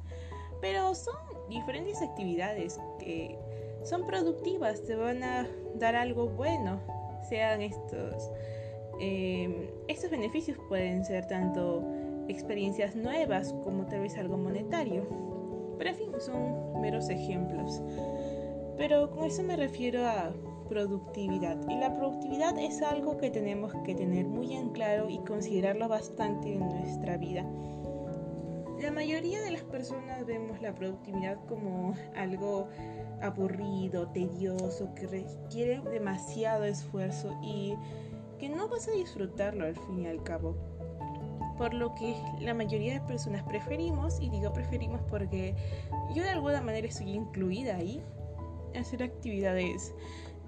Pero 0.60 0.94
son 0.94 1.14
diferentes 1.48 2.02
actividades 2.02 2.80
que 2.98 3.38
son 3.84 4.06
productivas, 4.06 4.82
te 4.84 4.96
van 4.96 5.22
a 5.22 5.46
dar 5.76 5.94
algo 5.94 6.28
bueno, 6.28 6.80
sean 7.28 7.62
estos. 7.62 8.30
Em, 9.00 9.68
estos 9.86 10.10
beneficios 10.10 10.58
pueden 10.68 11.04
ser 11.04 11.26
tanto 11.26 11.84
experiencias 12.28 12.96
nuevas 12.96 13.52
como 13.64 13.86
tal 13.86 14.00
vez 14.00 14.16
algo 14.18 14.36
monetario. 14.36 15.06
Pero 15.78 15.90
en 15.90 15.96
fin, 15.96 16.12
son 16.18 16.80
meros 16.80 17.08
ejemplos. 17.08 17.80
Pero 18.76 19.10
con 19.10 19.24
eso 19.24 19.42
me 19.42 19.56
refiero 19.56 20.06
a 20.06 20.32
productividad. 20.68 21.56
Y 21.68 21.76
la 21.76 21.94
productividad 21.94 22.58
es 22.58 22.82
algo 22.82 23.16
que 23.16 23.30
tenemos 23.30 23.72
que 23.84 23.94
tener 23.94 24.26
muy 24.26 24.54
en 24.54 24.70
claro 24.70 25.08
y 25.08 25.18
considerarlo 25.18 25.88
bastante 25.88 26.52
en 26.52 26.68
nuestra 26.68 27.16
vida. 27.16 27.44
La 28.80 28.92
mayoría 28.92 29.40
de 29.42 29.50
las 29.50 29.64
personas 29.64 30.24
vemos 30.24 30.62
la 30.62 30.72
productividad 30.74 31.36
como 31.46 31.94
algo 32.14 32.68
aburrido, 33.22 34.08
tedioso, 34.08 34.94
que 34.94 35.06
requiere 35.06 35.80
demasiado 35.80 36.64
esfuerzo 36.64 37.36
y 37.42 37.74
que 38.38 38.48
no 38.48 38.68
vas 38.68 38.88
a 38.88 38.92
disfrutarlo 38.92 39.64
al 39.64 39.74
fin 39.74 40.02
y 40.02 40.06
al 40.06 40.22
cabo. 40.22 40.56
Por 41.56 41.74
lo 41.74 41.94
que 41.94 42.14
la 42.40 42.54
mayoría 42.54 42.94
de 42.94 43.00
personas 43.00 43.42
preferimos, 43.42 44.20
y 44.20 44.30
digo 44.30 44.52
preferimos 44.52 45.00
porque 45.10 45.56
yo 46.14 46.22
de 46.22 46.30
alguna 46.30 46.60
manera 46.60 46.86
estoy 46.86 47.10
incluida 47.10 47.76
ahí, 47.76 48.00
hacer 48.78 49.02
actividades 49.02 49.92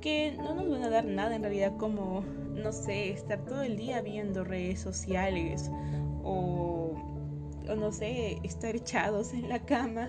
que 0.00 0.34
no 0.38 0.54
nos 0.54 0.68
van 0.70 0.84
a 0.84 0.90
dar 0.90 1.04
nada 1.04 1.34
en 1.34 1.42
realidad 1.42 1.76
como, 1.76 2.22
no 2.54 2.72
sé, 2.72 3.10
estar 3.10 3.44
todo 3.44 3.62
el 3.62 3.76
día 3.76 4.00
viendo 4.02 4.44
redes 4.44 4.80
sociales 4.80 5.70
o, 6.22 6.92
no 7.76 7.92
sé, 7.92 8.38
estar 8.42 8.74
echados 8.74 9.34
en 9.34 9.48
la 9.48 9.58
cama 9.58 10.08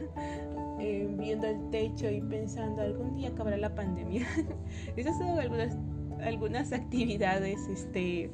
eh, 0.82 1.08
viendo 1.12 1.48
el 1.48 1.70
techo 1.70 2.10
y 2.10 2.22
pensando 2.22 2.82
algún 2.82 3.16
día 3.16 3.30
acabará 3.30 3.58
la 3.58 3.76
pandemia. 3.76 4.28
Esas 4.96 5.18
son 5.18 5.40
algunas, 5.40 5.78
algunas 6.22 6.74
actividades 6.74 7.60
este, 7.68 8.32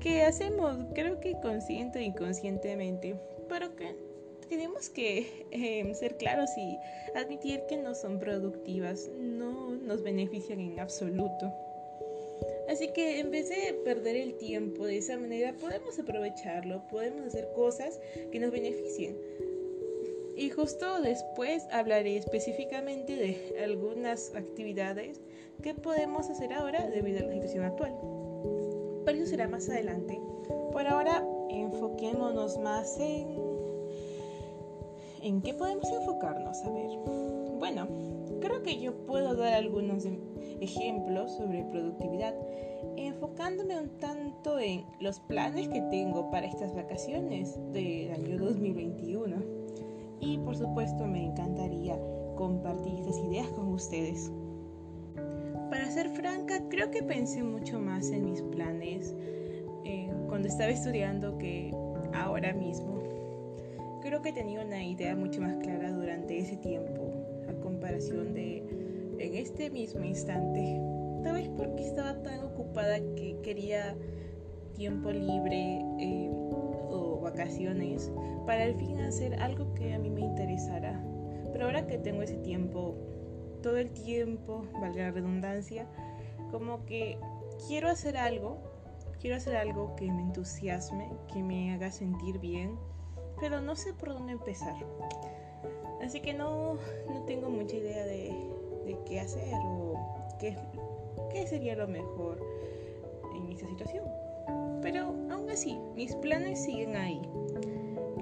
que 0.00 0.22
hacemos, 0.22 0.78
creo 0.94 1.20
que 1.20 1.38
consciente 1.40 2.00
o 2.00 2.02
inconscientemente, 2.02 3.14
pero 3.48 3.76
que 3.76 3.94
tenemos 4.48 4.90
que 4.90 5.46
em, 5.52 5.94
ser 5.94 6.16
claros 6.16 6.50
y 6.58 6.76
admitir 7.14 7.62
que 7.68 7.76
no 7.76 7.94
son 7.94 8.18
productivas, 8.18 9.08
no 9.16 9.70
nos 9.70 10.02
benefician 10.02 10.58
en 10.58 10.80
absoluto. 10.80 11.52
Así 12.68 12.88
que 12.88 13.20
en 13.20 13.30
vez 13.30 13.48
de 13.48 13.74
perder 13.84 14.16
el 14.16 14.34
tiempo 14.34 14.86
de 14.86 14.98
esa 14.98 15.16
manera, 15.18 15.52
podemos 15.54 15.98
aprovecharlo, 15.98 16.86
podemos 16.88 17.26
hacer 17.26 17.48
cosas 17.54 18.00
que 18.32 18.40
nos 18.40 18.50
beneficien. 18.50 19.16
Y 20.40 20.48
justo 20.48 21.02
después 21.02 21.68
hablaré 21.70 22.16
específicamente 22.16 23.14
de 23.14 23.62
algunas 23.62 24.34
actividades 24.34 25.20
que 25.62 25.74
podemos 25.74 26.30
hacer 26.30 26.54
ahora 26.54 26.88
debido 26.88 27.18
a 27.18 27.24
la 27.24 27.34
situación 27.34 27.64
actual. 27.64 27.94
Pero 29.04 29.18
eso 29.18 29.26
será 29.26 29.48
más 29.48 29.68
adelante. 29.68 30.18
Por 30.72 30.86
ahora, 30.86 31.22
enfoquémonos 31.50 32.58
más 32.58 32.98
en... 32.98 33.38
¿En 35.20 35.42
qué 35.42 35.52
podemos 35.52 35.86
enfocarnos? 35.90 36.56
A 36.64 36.70
ver. 36.70 36.88
Bueno, 37.58 37.86
creo 38.40 38.62
que 38.62 38.80
yo 38.80 38.94
puedo 39.04 39.34
dar 39.34 39.52
algunos 39.52 40.06
ejemplos 40.62 41.36
sobre 41.36 41.64
productividad, 41.64 42.34
enfocándome 42.96 43.78
un 43.78 43.90
tanto 43.98 44.58
en 44.58 44.86
los 45.00 45.20
planes 45.20 45.68
que 45.68 45.82
tengo 45.90 46.30
para 46.30 46.46
estas 46.46 46.74
vacaciones 46.74 47.58
del 47.74 48.12
año 48.12 48.38
2021. 48.38 49.59
Y 50.20 50.38
por 50.38 50.56
supuesto 50.56 51.06
me 51.06 51.24
encantaría 51.24 51.98
compartir 52.36 53.00
estas 53.00 53.18
ideas 53.18 53.48
con 53.48 53.68
ustedes. 53.68 54.30
Para 55.70 55.90
ser 55.90 56.08
franca, 56.10 56.68
creo 56.68 56.90
que 56.90 57.02
pensé 57.02 57.42
mucho 57.42 57.78
más 57.78 58.10
en 58.10 58.24
mis 58.24 58.42
planes 58.42 59.14
eh, 59.84 60.12
cuando 60.28 60.48
estaba 60.48 60.70
estudiando 60.70 61.38
que 61.38 61.74
ahora 62.14 62.52
mismo. 62.52 63.00
Creo 64.02 64.22
que 64.22 64.32
tenía 64.32 64.64
una 64.64 64.82
idea 64.82 65.14
mucho 65.14 65.40
más 65.40 65.56
clara 65.58 65.92
durante 65.92 66.38
ese 66.38 66.56
tiempo 66.56 67.12
a 67.48 67.52
comparación 67.60 68.34
de 68.34 68.58
en 69.18 69.34
este 69.34 69.70
mismo 69.70 70.02
instante. 70.04 70.80
Tal 71.22 71.34
vez 71.34 71.48
porque 71.56 71.84
estaba 71.84 72.14
tan 72.22 72.42
ocupada 72.42 72.98
que 73.14 73.38
quería 73.42 73.94
tiempo 74.74 75.10
libre 75.10 75.84
eh, 75.98 76.30
vacaciones 77.40 78.12
para 78.46 78.64
al 78.64 78.74
fin 78.74 79.00
hacer 79.00 79.34
algo 79.40 79.72
que 79.74 79.94
a 79.94 79.98
mí 79.98 80.10
me 80.10 80.20
interesara. 80.20 81.02
Pero 81.52 81.66
ahora 81.66 81.86
que 81.86 81.98
tengo 81.98 82.22
ese 82.22 82.36
tiempo, 82.36 82.96
todo 83.62 83.78
el 83.78 83.90
tiempo, 83.90 84.66
valga 84.80 85.04
la 85.04 85.10
redundancia, 85.10 85.86
como 86.50 86.84
que 86.84 87.18
quiero 87.66 87.88
hacer 87.88 88.16
algo, 88.16 88.58
quiero 89.20 89.36
hacer 89.36 89.56
algo 89.56 89.96
que 89.96 90.10
me 90.10 90.22
entusiasme, 90.22 91.10
que 91.32 91.42
me 91.42 91.72
haga 91.72 91.90
sentir 91.90 92.38
bien, 92.38 92.78
pero 93.40 93.60
no 93.60 93.74
sé 93.74 93.94
por 93.94 94.10
dónde 94.10 94.32
empezar. 94.32 94.76
Así 96.02 96.20
que 96.20 96.34
no, 96.34 96.74
no 97.08 97.24
tengo 97.24 97.48
mucha 97.50 97.76
idea 97.76 98.04
de, 98.04 98.34
de 98.84 98.98
qué 99.06 99.20
hacer 99.20 99.54
o 99.64 99.94
qué, 100.38 100.56
qué 101.32 101.46
sería 101.46 101.74
lo 101.74 101.88
mejor 101.88 102.40
en 103.34 103.52
esta 103.52 103.66
situación. 103.66 104.04
Pero 104.82 105.14
aún 105.30 105.50
así, 105.50 105.78
mis 105.94 106.14
planes 106.16 106.62
siguen 106.62 106.96
ahí. 106.96 107.20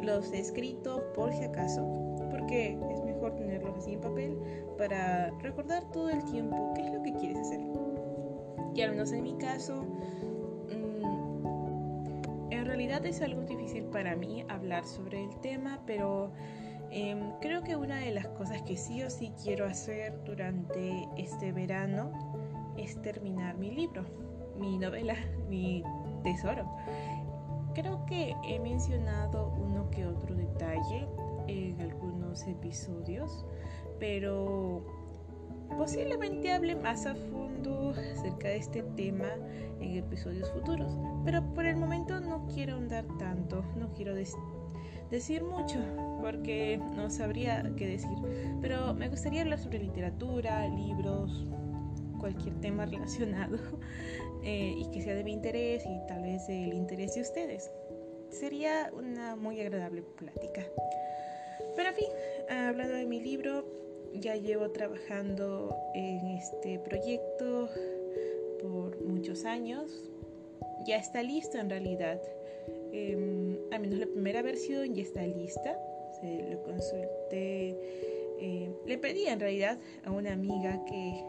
Los 0.02 0.32
he 0.32 0.40
escrito 0.40 1.04
por 1.14 1.32
si 1.32 1.44
acaso, 1.44 1.86
porque 2.30 2.78
es 2.90 3.04
mejor 3.04 3.34
tenerlos 3.36 3.76
así 3.76 3.94
en 3.94 4.00
papel 4.00 4.38
para 4.76 5.30
recordar 5.40 5.84
todo 5.92 6.08
el 6.10 6.24
tiempo 6.24 6.72
qué 6.74 6.86
es 6.86 6.92
lo 6.92 7.02
que 7.02 7.14
quieres 7.14 7.38
hacer. 7.38 7.60
Y 8.74 8.82
al 8.82 8.90
menos 8.90 9.12
en 9.12 9.22
mi 9.22 9.36
caso, 9.38 9.84
mm, 10.70 12.52
en 12.52 12.64
realidad 12.64 13.04
es 13.06 13.20
algo 13.22 13.42
difícil 13.42 13.84
para 13.84 14.14
mí 14.16 14.44
hablar 14.48 14.84
sobre 14.84 15.24
el 15.24 15.40
tema, 15.40 15.80
pero 15.86 16.32
Em, 16.90 17.32
creo 17.40 17.62
que 17.62 17.76
una 17.76 17.96
de 17.96 18.12
las 18.12 18.26
cosas 18.28 18.62
que 18.62 18.76
sí 18.76 19.02
o 19.02 19.10
sí 19.10 19.32
quiero 19.42 19.66
hacer 19.66 20.24
durante 20.24 21.06
este 21.16 21.52
verano 21.52 22.10
es 22.78 23.00
terminar 23.02 23.58
mi 23.58 23.70
libro, 23.70 24.06
mi 24.58 24.78
novela, 24.78 25.14
mi 25.48 25.82
tesoro. 26.32 26.64
Creo 27.74 28.04
que 28.06 28.34
he 28.44 28.58
mencionado 28.58 29.52
uno 29.56 29.88
que 29.90 30.06
otro 30.06 30.34
detalle 30.34 31.06
en 31.46 31.80
algunos 31.80 32.46
episodios, 32.46 33.46
pero 33.98 34.84
posiblemente 35.76 36.52
hable 36.52 36.76
más 36.76 37.06
a 37.06 37.14
fondo 37.14 37.90
acerca 37.90 38.48
de 38.48 38.56
este 38.56 38.82
tema 38.82 39.28
en 39.80 39.96
episodios 39.96 40.50
futuros. 40.50 40.96
Pero 41.24 41.42
por 41.54 41.66
el 41.66 41.76
momento 41.76 42.20
no 42.20 42.46
quiero 42.48 42.76
andar 42.76 43.06
tanto, 43.18 43.64
no 43.76 43.92
quiero 43.94 44.14
decir 44.14 45.42
mucho, 45.44 45.78
porque 46.20 46.80
no 46.96 47.10
sabría 47.10 47.62
qué 47.76 47.86
decir. 47.86 48.16
Pero 48.60 48.92
me 48.94 49.08
gustaría 49.08 49.42
hablar 49.42 49.58
sobre 49.58 49.78
literatura, 49.78 50.66
libros, 50.68 51.46
cualquier 52.18 52.54
tema 52.60 52.86
relacionado 52.86 53.58
eh, 54.44 54.74
y 54.76 54.90
que 54.90 55.02
sea 55.02 55.14
de 55.14 55.24
mi 55.24 55.32
interés 55.32 55.84
y 55.86 56.06
tal 56.06 56.22
vez 56.22 56.46
del 56.46 56.74
interés 56.74 57.14
de 57.14 57.22
ustedes. 57.22 57.70
Sería 58.30 58.90
una 58.92 59.36
muy 59.36 59.60
agradable 59.60 60.02
plática. 60.02 60.66
Pero 61.76 61.88
en 61.88 61.94
fin, 61.94 62.08
hablando 62.50 62.94
de 62.94 63.06
mi 63.06 63.20
libro, 63.20 63.64
ya 64.14 64.36
llevo 64.36 64.70
trabajando 64.70 65.76
en 65.94 66.26
este 66.28 66.78
proyecto 66.78 67.68
por 68.60 69.00
muchos 69.02 69.44
años. 69.44 70.10
Ya 70.86 70.96
está 70.96 71.22
listo 71.22 71.58
en 71.58 71.70
realidad. 71.70 72.20
Eh, 72.92 73.58
al 73.70 73.80
menos 73.80 73.98
la 73.98 74.06
primera 74.06 74.42
versión 74.42 74.94
ya 74.94 75.02
está 75.02 75.26
lista. 75.26 75.78
Se 76.20 76.50
lo 76.50 76.62
consulté. 76.62 77.76
Eh, 78.40 78.70
le 78.86 78.98
pedí 78.98 79.26
en 79.26 79.40
realidad 79.40 79.78
a 80.04 80.12
una 80.12 80.32
amiga 80.32 80.84
que 80.84 81.24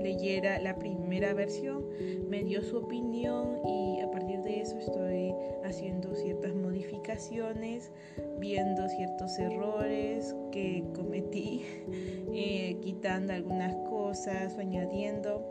leyera 0.00 0.58
la 0.60 0.78
primera 0.78 1.34
versión, 1.34 1.84
me 2.28 2.42
dio 2.42 2.62
su 2.62 2.78
opinión 2.78 3.58
y 3.66 4.00
a 4.00 4.10
partir 4.10 4.42
de 4.42 4.60
eso 4.60 4.76
estoy 4.78 5.34
haciendo 5.64 6.14
ciertas 6.14 6.54
modificaciones, 6.54 7.92
viendo 8.38 8.88
ciertos 8.88 9.38
errores 9.38 10.34
que 10.52 10.84
cometí, 10.94 11.62
eh, 12.32 12.78
quitando 12.82 13.32
algunas 13.32 13.74
cosas 13.88 14.54
o 14.56 14.60
añadiendo, 14.60 15.44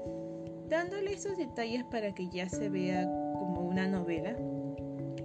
dándole 0.67 1.13
esos 1.13 1.37
detalles 1.37 1.83
para 1.85 2.13
que 2.13 2.29
ya 2.29 2.49
se 2.49 2.69
vea 2.69 3.05
como 3.39 3.61
una 3.61 3.87
novela 3.87 4.35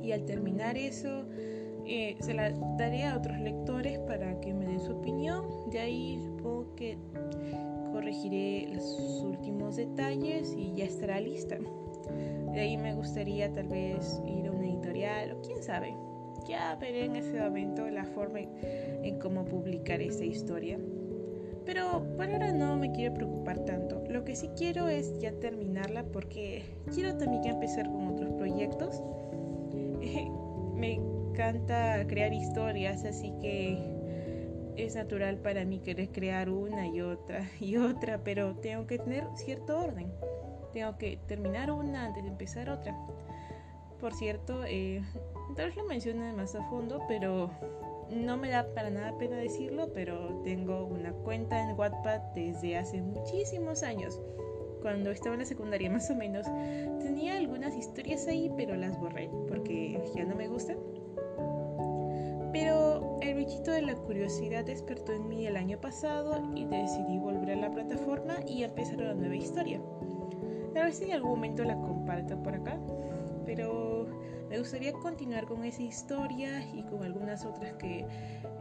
y 0.02 0.12
al 0.12 0.24
terminar 0.24 0.76
eso 0.76 1.24
eh, 1.86 2.16
se 2.20 2.32
la 2.32 2.50
daré 2.78 3.04
a 3.04 3.16
otros 3.16 3.38
lectores 3.40 3.98
para 4.00 4.40
que 4.40 4.54
me 4.54 4.66
den 4.66 4.80
su 4.80 4.92
opinión. 4.92 5.70
De 5.70 5.80
ahí 5.80 6.20
supongo 6.24 6.74
que 6.76 6.98
corregiré 8.14 8.68
los 8.72 9.22
últimos 9.24 9.76
detalles 9.76 10.54
y 10.56 10.72
ya 10.74 10.84
estará 10.84 11.20
lista. 11.20 11.58
De 12.52 12.60
ahí 12.60 12.76
me 12.76 12.94
gustaría 12.94 13.52
tal 13.52 13.66
vez 13.66 14.20
ir 14.26 14.46
a 14.46 14.52
una 14.52 14.66
editorial 14.66 15.32
o 15.32 15.40
quién 15.42 15.60
sabe. 15.62 15.96
Ya 16.46 16.76
veré 16.76 17.06
en 17.06 17.16
ese 17.16 17.40
momento 17.40 17.88
la 17.88 18.04
forma 18.04 18.40
en 18.40 19.18
cómo 19.18 19.44
publicar 19.44 20.00
esta 20.00 20.24
historia. 20.24 20.78
Pero 21.64 22.04
por 22.16 22.30
ahora 22.30 22.52
no 22.52 22.76
me 22.76 22.92
quiero 22.92 23.14
preocupar 23.14 23.58
tanto. 23.64 24.04
Lo 24.08 24.24
que 24.24 24.36
sí 24.36 24.50
quiero 24.56 24.88
es 24.88 25.18
ya 25.18 25.32
terminarla 25.32 26.04
porque 26.04 26.62
quiero 26.92 27.16
también 27.16 27.44
empezar 27.46 27.86
con 27.86 28.06
otros 28.08 28.30
proyectos 28.34 29.02
me 30.76 30.94
encanta 30.94 32.06
crear 32.06 32.32
historias, 32.32 33.04
así 33.04 33.32
que 33.40 33.93
es 34.76 34.94
natural 34.94 35.38
para 35.38 35.64
mí 35.64 35.80
querer 35.80 36.10
crear 36.10 36.48
una 36.50 36.86
y 36.86 37.00
otra 37.00 37.48
y 37.60 37.76
otra, 37.76 38.22
pero 38.22 38.56
tengo 38.56 38.86
que 38.86 38.98
tener 38.98 39.24
cierto 39.34 39.78
orden. 39.78 40.12
Tengo 40.72 40.96
que 40.98 41.18
terminar 41.28 41.70
una 41.70 42.06
antes 42.06 42.24
de 42.24 42.30
empezar 42.30 42.68
otra. 42.68 42.96
Por 44.00 44.12
cierto, 44.12 44.64
eh, 44.66 45.02
tal 45.56 45.66
vez 45.66 45.76
lo 45.76 45.84
menciono 45.84 46.36
más 46.36 46.54
a 46.54 46.68
fondo, 46.68 47.00
pero 47.06 47.50
no 48.10 48.36
me 48.36 48.50
da 48.50 48.66
para 48.74 48.90
nada 48.90 49.16
pena 49.16 49.36
decirlo, 49.36 49.92
pero 49.92 50.42
tengo 50.44 50.84
una 50.84 51.12
cuenta 51.12 51.62
en 51.62 51.78
Wattpad 51.78 52.20
desde 52.34 52.76
hace 52.76 53.00
muchísimos 53.00 53.82
años 53.82 54.20
cuando 54.84 55.10
estaba 55.10 55.34
en 55.34 55.40
la 55.40 55.46
secundaria 55.46 55.90
más 55.90 56.10
o 56.10 56.14
menos, 56.14 56.46
tenía 57.00 57.38
algunas 57.38 57.74
historias 57.74 58.26
ahí, 58.28 58.52
pero 58.54 58.76
las 58.76 59.00
borré 59.00 59.30
porque 59.48 59.98
ya 60.14 60.24
no 60.24 60.36
me 60.36 60.46
gustan. 60.46 60.76
El 63.34 63.40
bichito 63.46 63.72
de 63.72 63.82
la 63.82 63.96
curiosidad 63.96 64.64
despertó 64.64 65.12
en 65.12 65.28
mí 65.28 65.44
el 65.44 65.56
año 65.56 65.80
pasado 65.80 66.40
y 66.54 66.66
decidí 66.66 67.18
volver 67.18 67.50
a 67.50 67.56
la 67.56 67.70
plataforma 67.72 68.36
y 68.46 68.62
empezar 68.62 68.98
una 68.98 69.14
nueva 69.14 69.34
historia. 69.34 69.80
A 70.76 70.84
ver 70.84 70.92
si 70.92 71.06
en 71.06 71.14
algún 71.14 71.30
momento 71.30 71.64
la 71.64 71.74
comparto 71.74 72.40
por 72.40 72.54
acá, 72.54 72.78
pero 73.44 74.06
me 74.48 74.56
gustaría 74.60 74.92
continuar 74.92 75.46
con 75.46 75.64
esa 75.64 75.82
historia 75.82 76.64
y 76.72 76.84
con 76.84 77.02
algunas 77.02 77.44
otras 77.44 77.72
que, 77.72 78.06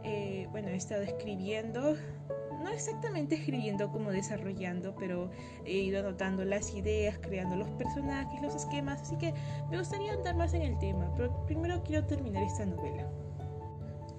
eh, 0.02 0.48
bueno, 0.50 0.70
he 0.70 0.74
estado 0.74 1.02
escribiendo 1.02 1.94
no 2.60 2.70
exactamente 2.70 3.36
escribiendo 3.36 3.92
como 3.92 4.10
desarrollando, 4.10 4.96
pero 4.96 5.30
he 5.64 5.76
ido 5.78 6.00
anotando 6.00 6.44
las 6.44 6.74
ideas, 6.74 7.16
creando 7.18 7.54
los 7.54 7.68
personajes, 7.68 8.42
los 8.42 8.56
esquemas, 8.56 9.02
así 9.02 9.16
que 9.18 9.34
me 9.70 9.78
gustaría 9.78 10.14
andar 10.14 10.34
más 10.34 10.52
en 10.52 10.62
el 10.62 10.76
tema, 10.78 11.12
pero 11.14 11.46
primero 11.46 11.80
quiero 11.84 12.04
terminar 12.06 12.42
esta 12.42 12.66
novela. 12.66 13.08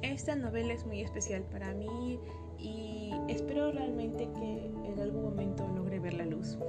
Esta 0.05 0.35
novela 0.35 0.71
es 0.71 0.85
muy 0.85 1.01
especial 1.01 1.41
para 1.51 1.73
mí 1.73 2.19
y 2.59 3.11
espero 3.27 3.71
realmente 3.71 4.29
que 4.35 4.71
en 4.85 4.99
algún 4.99 5.23
momento 5.23 5.67
logre 5.75 5.99
ver 5.99 6.13
la 6.13 6.25
luz. 6.25 6.59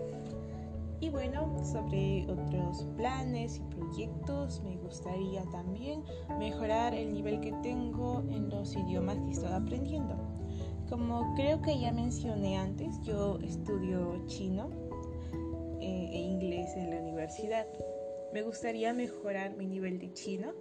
Y 1.01 1.11
bueno, 1.11 1.63
sobre 1.63 2.25
otros 2.31 2.89
planes 2.97 3.59
y 3.59 3.75
proyectos, 3.75 4.63
me 4.63 4.79
gustaría 4.79 5.45
también 5.53 6.03
mejorar 6.39 6.95
el 6.95 7.13
nivel 7.13 7.41
que 7.41 7.53
tengo 7.63 8.25
en 8.31 8.49
los 8.49 8.75
idiomas 8.75 9.19
que 9.19 9.33
estoy 9.33 9.53
aprendiendo. 9.53 10.17
Como 10.89 11.35
creo 11.35 11.61
que 11.61 11.79
ya 11.79 11.93
mencioné 11.93 12.57
antes, 12.57 13.03
yo 13.03 13.39
estudio 13.41 14.25
chino 14.27 14.71
eh, 15.83 16.09
e 16.11 16.19
inglés 16.19 16.75
en 16.75 16.91
la 16.91 17.01
universidad. 17.03 17.67
Me 18.33 18.41
gustaría 18.41 18.95
mejorar 18.95 19.57
mi 19.57 19.67
nivel 19.67 19.99
de 19.99 20.13
chino 20.15 20.53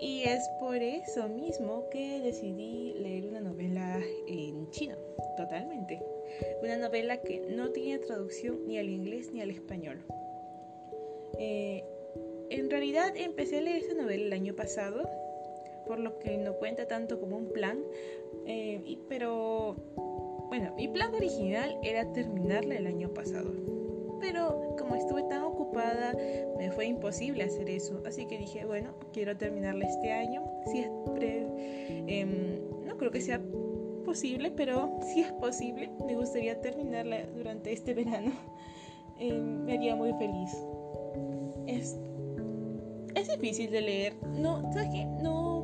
y 0.00 0.22
es 0.24 0.48
por 0.60 0.76
eso 0.76 1.28
mismo 1.28 1.88
que 1.90 2.20
decidí 2.20 2.94
leer 2.94 3.26
una 3.26 3.40
novela 3.40 4.00
en 4.26 4.70
chino, 4.70 4.96
totalmente. 5.36 6.02
Una 6.62 6.76
novela 6.76 7.18
que 7.18 7.40
no 7.40 7.70
tiene 7.70 7.98
traducción 7.98 8.66
ni 8.66 8.78
al 8.78 8.88
inglés 8.88 9.32
ni 9.32 9.40
al 9.40 9.50
español. 9.50 10.04
Eh, 11.38 11.84
en 12.50 12.70
realidad 12.70 13.12
empecé 13.16 13.58
a 13.58 13.62
leer 13.62 13.82
esta 13.82 13.94
novela 13.94 14.24
el 14.24 14.32
año 14.32 14.54
pasado, 14.54 15.08
por 15.86 15.98
lo 15.98 16.18
que 16.18 16.36
no 16.36 16.54
cuenta 16.54 16.86
tanto 16.86 17.18
como 17.20 17.36
un 17.36 17.52
plan, 17.52 17.82
eh, 18.46 18.98
pero 19.08 19.76
bueno, 20.48 20.74
mi 20.76 20.88
plan 20.88 21.14
original 21.14 21.78
era 21.82 22.12
terminarla 22.12 22.76
el 22.76 22.86
año 22.86 23.12
pasado. 23.14 23.52
Pero 24.20 24.76
como 24.78 24.94
estuve 24.94 25.22
tan 25.24 25.42
ocupada, 25.72 26.14
me 26.58 26.70
fue 26.70 26.86
imposible 26.86 27.44
hacer 27.44 27.68
eso. 27.68 28.02
Así 28.06 28.26
que 28.26 28.38
dije, 28.38 28.64
bueno, 28.64 28.94
quiero 29.12 29.36
terminarla 29.36 29.86
este 29.86 30.12
año. 30.12 30.42
Si 30.66 30.80
es 30.80 30.90
em, 32.06 32.60
no 32.84 32.96
creo 32.96 33.10
que 33.10 33.20
sea 33.20 33.40
posible, 34.04 34.50
pero 34.50 34.98
si 35.02 35.20
es 35.20 35.32
posible, 35.32 35.90
me 36.06 36.16
gustaría 36.16 36.60
terminarla 36.60 37.26
durante 37.34 37.72
este 37.72 37.94
verano. 37.94 38.32
Em, 39.18 39.64
me 39.64 39.74
haría 39.74 39.96
muy 39.96 40.12
feliz. 40.14 40.50
Es 41.66 41.96
es 43.14 43.28
difícil 43.28 43.70
de 43.70 43.80
leer. 43.82 44.16
No, 44.38 44.62
¿sabes 44.72 44.88
qué? 44.90 45.04
No, 45.22 45.62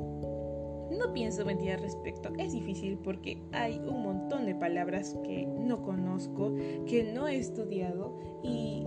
no 0.91 1.13
pienso 1.13 1.45
mentir 1.45 1.73
al 1.73 1.81
respecto. 1.81 2.31
Es 2.39 2.53
difícil 2.53 2.99
porque 2.99 3.39
hay 3.53 3.79
un 3.79 4.03
montón 4.03 4.47
de 4.47 4.55
palabras 4.55 5.17
que 5.25 5.47
no 5.47 5.83
conozco, 5.83 6.55
que 6.87 7.11
no 7.15 7.27
he 7.27 7.37
estudiado 7.37 8.19
y 8.43 8.85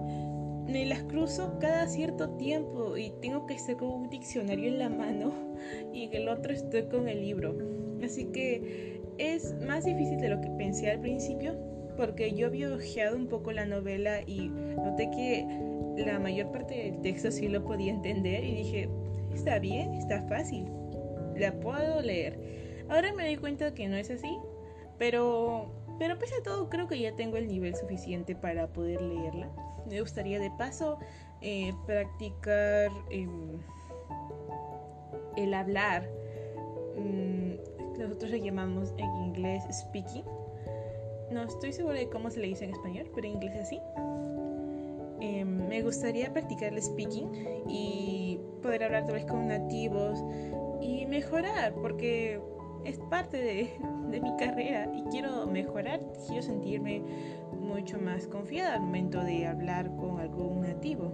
me 0.72 0.86
las 0.86 1.04
cruzo 1.04 1.58
cada 1.60 1.88
cierto 1.88 2.30
tiempo 2.32 2.96
y 2.96 3.12
tengo 3.22 3.46
que 3.46 3.56
estar 3.56 3.78
con 3.78 3.90
un 3.90 4.10
diccionario 4.10 4.70
en 4.70 4.80
la 4.80 4.90
mano 4.90 5.34
y 5.94 6.06
en 6.06 6.14
el 6.14 6.30
otro 6.30 6.54
estoy 6.54 6.84
con 6.84 7.08
el 7.08 7.22
libro. 7.22 7.58
Así 8.04 8.26
que 8.26 9.02
es 9.18 9.54
más 9.66 9.86
difícil 9.86 10.20
de 10.20 10.30
lo 10.30 10.42
que 10.42 10.50
pensé 10.52 10.90
al 10.90 11.02
principio 11.02 11.56
porque 11.98 12.34
yo 12.34 12.48
había 12.48 12.74
ojeado 12.74 13.18
un 13.18 13.28
poco 13.28 13.52
la 13.52 13.66
novela 13.66 14.22
y 14.26 14.50
noté 14.50 15.10
que 15.12 15.46
la 15.98 16.20
mayor 16.20 16.52
parte 16.52 16.76
del 16.76 17.02
texto 17.02 17.32
sí 17.32 17.48
lo 17.48 17.64
podía 17.64 17.92
entender 17.92 18.44
y 18.44 18.56
dije, 18.56 18.90
está 19.34 19.60
bien, 19.60 19.94
está 19.94 20.24
fácil, 20.24 20.66
la 21.36 21.54
puedo 21.60 22.02
leer. 22.02 22.40
Ahora 22.90 23.14
me 23.14 23.26
doy 23.26 23.36
cuenta 23.36 23.74
que 23.74 23.88
no 23.88 23.98
es 23.98 24.10
así, 24.10 24.38
pero, 24.98 25.72
pero 26.02 26.18
pese 26.18 26.34
a 26.34 26.42
todo 26.42 26.68
creo 26.68 26.88
que 26.88 27.00
ya 27.00 27.16
tengo 27.16 27.38
el 27.38 27.48
nivel 27.48 27.76
suficiente 27.76 28.34
para 28.36 28.66
poder 28.66 29.00
leerla. 29.04 29.52
Me 29.88 30.02
gustaría 30.02 30.40
de 30.40 30.50
paso 30.50 30.98
eh, 31.42 31.74
practicar 31.86 32.90
em, 33.12 33.60
el 35.38 35.54
hablar. 35.54 36.10
Mm, 36.98 38.00
nosotros 38.00 38.32
le 38.32 38.42
llamamos 38.42 38.96
en 38.98 39.16
inglés 39.16 39.64
speaking. 39.72 40.26
No 41.30 41.44
estoy 41.44 41.72
segura 41.72 42.00
de 42.00 42.10
cómo 42.10 42.32
se 42.32 42.40
le 42.40 42.48
dice 42.48 42.66
en 42.66 42.72
español, 42.72 43.12
pero 43.14 43.28
en 43.28 43.34
inglés 43.34 43.56
así. 43.62 43.80
Em, 45.20 45.68
me 45.68 45.84
gustaría 45.84 46.34
practicar 46.34 46.74
el 46.74 46.82
speaking 46.82 47.30
y 47.68 48.40
poder 48.64 48.86
hablar 48.86 49.06
tal 49.06 49.14
vez 49.14 49.26
con 49.26 49.48
nativos 49.48 50.18
y 50.82 51.06
mejorar, 51.06 51.76
porque 51.76 52.42
es 52.86 52.98
parte 53.12 53.38
de, 53.38 53.70
de, 54.12 54.21
mi 54.21 54.36
carrera 54.38 54.91
y 54.93 55.04
quiero 55.10 55.47
mejorar, 55.47 56.02
quiero 56.28 56.41
sentirme 56.41 57.02
mucho 57.52 58.00
más 58.00 58.28
confiada 58.28 58.76
al 58.76 58.82
momento 58.82 59.24
de 59.24 59.47
hablar 59.47 59.95
con 59.95 60.19
algún 60.19 60.62
nativo. 60.62 61.12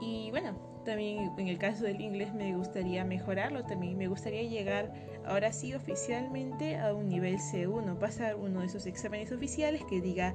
Y 0.00 0.30
bueno, 0.30 0.54
también 0.84 1.30
en 1.36 1.48
el 1.48 1.58
caso 1.58 1.84
del 1.84 2.00
inglés 2.00 2.32
me 2.34 2.56
gustaría 2.56 3.04
mejorarlo, 3.04 3.64
también 3.64 3.98
me 3.98 4.08
gustaría 4.08 4.42
llegar 4.42 4.92
ahora 5.26 5.52
sí 5.52 5.74
oficialmente 5.74 6.76
a 6.78 6.94
un 6.94 7.08
nivel 7.08 7.36
C1, 7.38 7.98
pasar 7.98 8.36
uno 8.36 8.60
de 8.60 8.66
esos 8.66 8.86
exámenes 8.86 9.30
oficiales 9.32 9.82
que 9.84 10.00
diga 10.00 10.34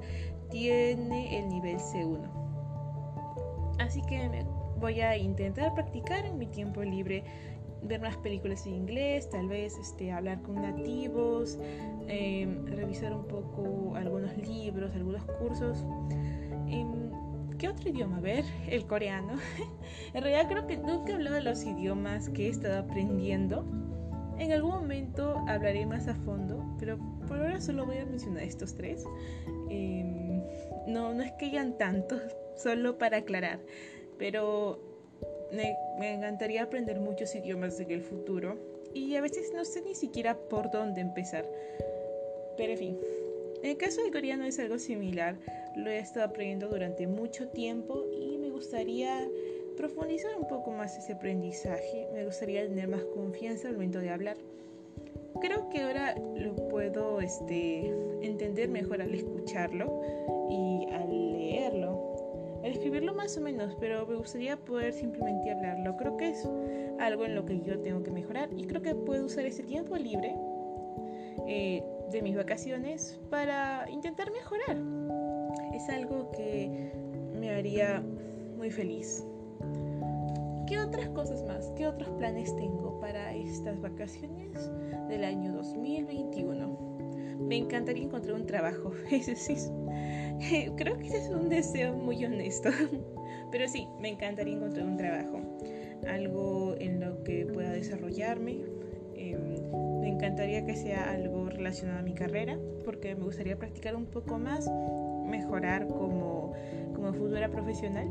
tiene 0.50 1.38
el 1.38 1.48
nivel 1.48 1.78
C1. 1.78 2.46
Así 3.78 4.00
que 4.02 4.46
voy 4.78 5.00
a 5.00 5.16
intentar 5.16 5.74
practicar 5.74 6.24
en 6.24 6.38
mi 6.38 6.46
tiempo 6.46 6.82
libre, 6.82 7.24
ver 7.82 8.00
más 8.00 8.16
películas 8.16 8.66
en 8.66 8.74
inglés, 8.74 9.28
tal 9.30 9.48
vez 9.48 9.76
este, 9.78 10.12
hablar 10.12 10.42
con 10.42 10.62
nativos, 10.62 11.58
em, 12.08 12.66
revisar 12.66 13.12
un 13.12 13.26
poco 13.26 13.94
algunos 13.94 14.36
libros, 14.36 14.92
algunos 14.94 15.24
cursos. 15.24 15.84
Em, 16.68 17.10
¿Qué 17.58 17.68
otro 17.68 17.88
idioma? 17.88 18.18
A 18.18 18.20
ver, 18.20 18.44
el 18.68 18.86
coreano. 18.86 19.34
en 20.14 20.22
realidad 20.22 20.48
creo 20.48 20.66
que 20.66 20.76
nunca 20.76 21.12
he 21.12 21.14
hablado 21.14 21.36
de 21.36 21.42
los 21.42 21.64
idiomas 21.64 22.28
que 22.28 22.46
he 22.46 22.48
estado 22.50 22.80
aprendiendo. 22.80 23.64
En 24.38 24.52
algún 24.52 24.72
momento 24.72 25.42
hablaré 25.48 25.86
más 25.86 26.08
a 26.08 26.14
fondo, 26.14 26.62
pero 26.78 26.98
por 27.26 27.38
ahora 27.38 27.60
solo 27.60 27.86
voy 27.86 27.96
a 27.96 28.04
mencionar 28.04 28.42
estos 28.42 28.74
tres. 28.74 29.04
Em, 29.70 30.42
no, 30.86 31.14
no 31.14 31.22
es 31.22 31.32
que 31.32 31.46
hayan 31.46 31.78
tantos, 31.78 32.20
solo 32.56 32.98
para 32.98 33.18
aclarar, 33.18 33.60
pero 34.18 34.85
me, 35.52 35.76
me 35.98 36.14
encantaría 36.14 36.62
aprender 36.62 37.00
muchos 37.00 37.34
idiomas 37.34 37.78
en 37.80 37.90
el 37.90 38.02
futuro 38.02 38.56
y 38.94 39.14
a 39.14 39.20
veces 39.20 39.52
no 39.54 39.64
sé 39.64 39.82
ni 39.82 39.94
siquiera 39.94 40.36
por 40.36 40.70
dónde 40.70 41.00
empezar. 41.00 41.46
Pero 42.56 42.72
en 42.72 42.78
fin, 42.78 42.98
en 43.62 43.70
el 43.70 43.76
caso 43.76 44.02
del 44.02 44.12
coreano 44.12 44.44
es 44.44 44.58
algo 44.58 44.78
similar. 44.78 45.36
Lo 45.76 45.90
he 45.90 45.98
estado 45.98 46.26
aprendiendo 46.26 46.68
durante 46.68 47.06
mucho 47.06 47.48
tiempo 47.48 48.04
y 48.12 48.38
me 48.38 48.50
gustaría 48.50 49.28
profundizar 49.76 50.34
un 50.36 50.48
poco 50.48 50.70
más 50.70 50.96
ese 50.96 51.14
aprendizaje. 51.14 52.08
Me 52.12 52.24
gustaría 52.24 52.66
tener 52.66 52.88
más 52.88 53.04
confianza 53.04 53.68
al 53.68 53.74
momento 53.74 54.00
de 54.00 54.10
hablar. 54.10 54.36
Creo 55.40 55.68
que 55.68 55.82
ahora 55.82 56.14
lo 56.36 56.54
puedo 56.68 57.20
este, 57.20 57.92
entender 58.22 58.68
mejor 58.68 59.02
al 59.02 59.14
escucharlo 59.14 60.00
y 60.50 60.75
escribirlo 62.70 63.14
más 63.14 63.36
o 63.36 63.40
menos, 63.40 63.76
pero 63.78 64.06
me 64.06 64.16
gustaría 64.16 64.56
poder 64.56 64.92
simplemente 64.92 65.50
hablarlo. 65.50 65.96
Creo 65.96 66.16
que 66.16 66.30
es 66.30 66.48
algo 66.98 67.24
en 67.24 67.34
lo 67.34 67.44
que 67.44 67.60
yo 67.60 67.80
tengo 67.80 68.02
que 68.02 68.10
mejorar 68.10 68.48
y 68.56 68.64
creo 68.64 68.82
que 68.82 68.94
puedo 68.94 69.26
usar 69.26 69.46
ese 69.46 69.62
tiempo 69.62 69.96
libre 69.96 70.34
eh, 71.46 71.82
de 72.10 72.22
mis 72.22 72.36
vacaciones 72.36 73.20
para 73.30 73.86
intentar 73.90 74.30
mejorar. 74.30 74.76
Es 75.74 75.88
algo 75.88 76.30
que 76.32 76.92
me 77.38 77.50
haría 77.50 78.02
muy 78.56 78.70
feliz. 78.70 79.24
¿Qué 80.66 80.80
otras 80.80 81.08
cosas 81.10 81.44
más? 81.44 81.70
¿Qué 81.76 81.86
otros 81.86 82.08
planes 82.18 82.54
tengo 82.56 82.98
para 82.98 83.32
estas 83.34 83.80
vacaciones 83.80 84.70
del 85.08 85.22
año 85.22 85.52
2021? 85.52 87.38
Me 87.38 87.56
encantaría 87.56 88.02
encontrar 88.02 88.34
un 88.34 88.46
trabajo. 88.46 88.92
Ese 89.10 89.36
sí, 89.36 89.54
creo 90.76 90.98
que 90.98 91.06
ese 91.06 91.18
es 91.18 91.28
un 91.30 91.48
deseo 91.48 91.94
muy 91.94 92.24
honesto. 92.24 92.70
Pero 93.50 93.68
sí, 93.68 93.86
me 94.00 94.08
encantaría 94.08 94.54
encontrar 94.54 94.86
un 94.86 94.96
trabajo. 94.96 95.40
Algo 96.08 96.74
en 96.78 97.00
lo 97.00 97.22
que 97.24 97.46
pueda 97.46 97.70
desarrollarme. 97.70 98.64
Em, 99.14 100.00
me 100.00 100.08
encantaría 100.08 100.64
que 100.64 100.76
sea 100.76 101.10
algo 101.10 101.48
relacionado 101.48 102.00
a 102.00 102.02
mi 102.02 102.14
carrera, 102.14 102.58
porque 102.84 103.14
me 103.14 103.24
gustaría 103.24 103.56
practicar 103.56 103.96
un 103.96 104.06
poco 104.06 104.38
más, 104.38 104.70
mejorar 105.26 105.86
como, 105.88 106.52
como 106.94 107.12
futura 107.14 107.48
profesional 107.50 108.08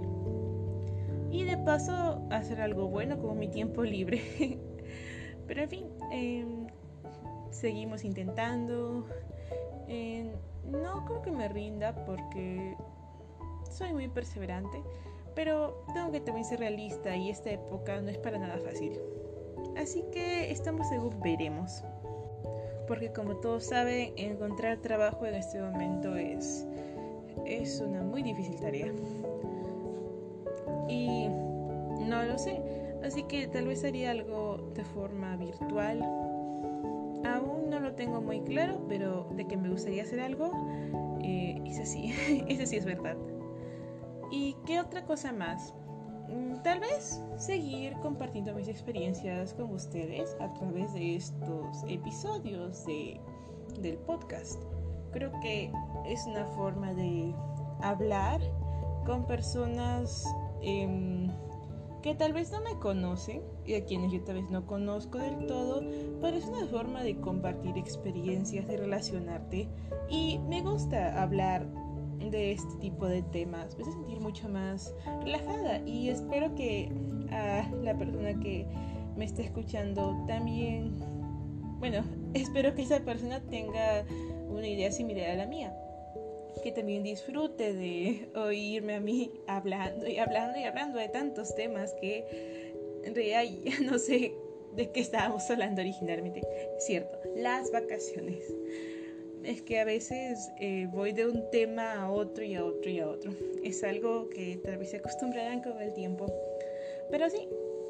y 1.31 1.43
de 1.43 1.57
paso 1.57 2.25
hacer 2.31 2.61
algo 2.61 2.87
bueno 2.87 3.19
como 3.19 3.35
mi 3.35 3.49
tiempo 3.49 3.83
libre. 3.83 4.21
Pero 5.47 5.61
en 5.61 5.69
fin, 5.69 5.85
em, 6.11 6.67
seguimos 7.51 8.03
intentando. 8.03 9.05
No 10.65 11.05
creo 11.05 11.21
que 11.21 11.31
me 11.31 11.47
rinda 11.47 11.93
porque 12.05 12.75
soy 13.69 13.93
muy 13.93 14.07
perseverante, 14.07 14.81
pero 15.35 15.85
tengo 15.93 16.11
que 16.11 16.21
también 16.21 16.45
ser 16.45 16.59
realista 16.59 17.15
y 17.15 17.29
esta 17.29 17.51
época 17.51 18.01
no 18.01 18.09
es 18.09 18.17
para 18.17 18.37
nada 18.37 18.57
fácil. 18.57 18.99
Así 19.77 20.03
que 20.11 20.51
estamos 20.51 20.87
seguros, 20.87 21.19
veremos. 21.19 21.83
Porque 22.87 23.11
como 23.11 23.37
todos 23.37 23.65
saben, 23.65 24.13
encontrar 24.15 24.77
trabajo 24.77 25.25
en 25.25 25.35
este 25.35 25.59
momento 25.59 26.15
es, 26.15 26.65
es 27.45 27.81
una 27.81 28.03
muy 28.03 28.21
difícil 28.21 28.55
tarea 28.59 28.93
y 30.87 31.27
no 31.27 32.23
lo 32.23 32.37
sé. 32.37 32.61
Así 33.03 33.23
que 33.23 33.47
tal 33.47 33.67
vez 33.67 33.83
haría 33.83 34.11
algo 34.11 34.57
de 34.73 34.83
forma 34.83 35.35
virtual. 35.35 36.01
Aún 37.23 37.54
tengo 37.95 38.21
muy 38.21 38.41
claro, 38.41 38.85
pero 38.87 39.27
de 39.35 39.45
que 39.47 39.57
me 39.57 39.69
gustaría 39.69 40.03
hacer 40.03 40.19
algo, 40.19 40.51
eh, 41.21 41.61
es 41.65 41.79
así, 41.79 42.13
eso 42.47 42.65
sí 42.65 42.77
es 42.77 42.85
verdad. 42.85 43.17
¿Y 44.31 44.55
qué 44.65 44.79
otra 44.79 45.05
cosa 45.05 45.31
más? 45.31 45.73
mm, 46.27 46.61
tal 46.63 46.79
vez 46.79 47.23
seguir 47.37 47.93
compartiendo 48.01 48.53
mis 48.53 48.67
experiencias 48.67 49.53
con 49.53 49.73
ustedes 49.73 50.35
a 50.39 50.51
través 50.53 50.93
de 50.93 51.15
estos 51.15 51.83
episodios 51.87 52.85
de, 52.85 53.19
del 53.79 53.97
podcast. 53.97 54.61
Creo 55.11 55.31
que 55.41 55.71
es 56.05 56.25
una 56.25 56.45
forma 56.45 56.93
de 56.93 57.33
hablar 57.81 58.41
con 59.05 59.25
personas 59.25 60.25
em, 60.61 61.29
que 62.05 62.13
tal 62.13 62.33
vez 62.33 62.51
no 62.51 62.61
me 62.61 62.77
conocen 62.77 63.41
y 63.65 63.73
a 63.73 63.83
quienes 63.83 64.11
yo 64.11 64.21
tal 64.21 64.35
vez 64.35 64.51
no 64.51 64.67
conozco 64.67 65.17
del 65.17 65.47
todo, 65.47 65.81
pero 66.21 66.37
es 66.37 66.45
una 66.45 66.67
forma 66.67 67.01
de 67.01 67.19
compartir 67.19 67.79
experiencias, 67.79 68.67
de 68.67 68.77
relacionarte. 68.77 69.67
Y 70.07 70.37
me 70.47 70.61
gusta 70.61 71.19
hablar 71.19 71.65
de 72.19 72.51
este 72.51 72.75
tipo 72.75 73.07
de 73.07 73.23
temas, 73.23 73.75
me 73.75 73.81
hace 73.81 73.93
sentir 73.93 74.19
mucho 74.19 74.47
más 74.47 74.93
relajada 75.23 75.79
y 75.79 76.09
espero 76.09 76.53
que 76.53 76.91
a 77.31 77.67
la 77.81 77.97
persona 77.97 78.39
que 78.39 78.67
me 79.17 79.25
esté 79.25 79.41
escuchando 79.41 80.15
también, 80.27 80.93
bueno, 81.79 82.03
espero 82.35 82.75
que 82.75 82.83
esa 82.83 82.99
persona 82.99 83.39
tenga 83.49 84.05
una 84.47 84.67
idea 84.67 84.91
similar 84.91 85.31
a 85.31 85.35
la 85.37 85.47
mía, 85.47 85.75
que 86.61 86.71
también 86.71 87.03
disfrute 87.03 87.73
de 87.73 88.27
oírme 88.35 88.95
a 88.95 88.99
mí 88.99 89.31
hablando 89.47 90.07
y 90.07 90.17
hablando 90.17 90.59
y 90.59 90.63
hablando 90.63 90.99
de 90.99 91.09
tantos 91.09 91.55
temas 91.55 91.93
que 91.93 92.73
en 93.03 93.15
realidad 93.15 93.43
ya 93.63 93.79
no 93.91 93.99
sé 93.99 94.33
de 94.75 94.91
qué 94.91 94.99
estábamos 94.99 95.49
hablando 95.49 95.81
originalmente. 95.81 96.41
Cierto, 96.79 97.17
las 97.35 97.71
vacaciones 97.71 98.43
es 99.43 99.61
que 99.61 99.79
a 99.79 99.85
veces 99.85 100.51
eh, 100.59 100.87
voy 100.91 101.11
de 101.11 101.27
un 101.27 101.49
tema 101.51 101.93
a 102.01 102.11
otro 102.11 102.43
y 102.43 102.55
a 102.55 102.65
otro 102.65 102.89
y 102.89 102.99
a 102.99 103.07
otro. 103.07 103.31
Es 103.63 103.83
algo 103.83 104.29
que 104.29 104.57
tal 104.57 104.77
vez 104.77 104.91
se 104.91 104.97
acostumbrarán 104.97 105.61
con 105.61 105.79
el 105.81 105.93
tiempo. 105.93 106.25
Pero 107.11 107.29
sí, 107.29 107.47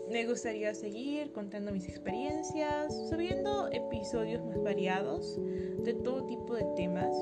me 0.10 0.26
gustaría 0.26 0.74
seguir 0.74 1.32
contando 1.32 1.72
mis 1.72 1.88
experiencias, 1.88 2.94
subiendo 3.10 3.70
episodios 3.72 4.44
más 4.44 4.62
variados 4.62 5.40
de 5.84 5.94
todo 5.94 6.26
tipo 6.26 6.56
de 6.56 6.66
temas, 6.76 7.16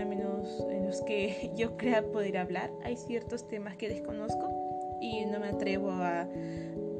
al 0.00 0.08
menos 0.08 0.64
en 0.70 0.86
los 0.86 1.02
que 1.02 1.52
yo 1.56 1.76
crea 1.76 2.02
poder 2.02 2.38
hablar. 2.38 2.70
Hay 2.84 2.96
ciertos 2.96 3.46
temas 3.48 3.76
que 3.76 3.88
desconozco 3.88 4.98
y 5.00 5.24
no 5.26 5.40
me 5.40 5.48
atrevo 5.48 5.90
a 5.90 6.28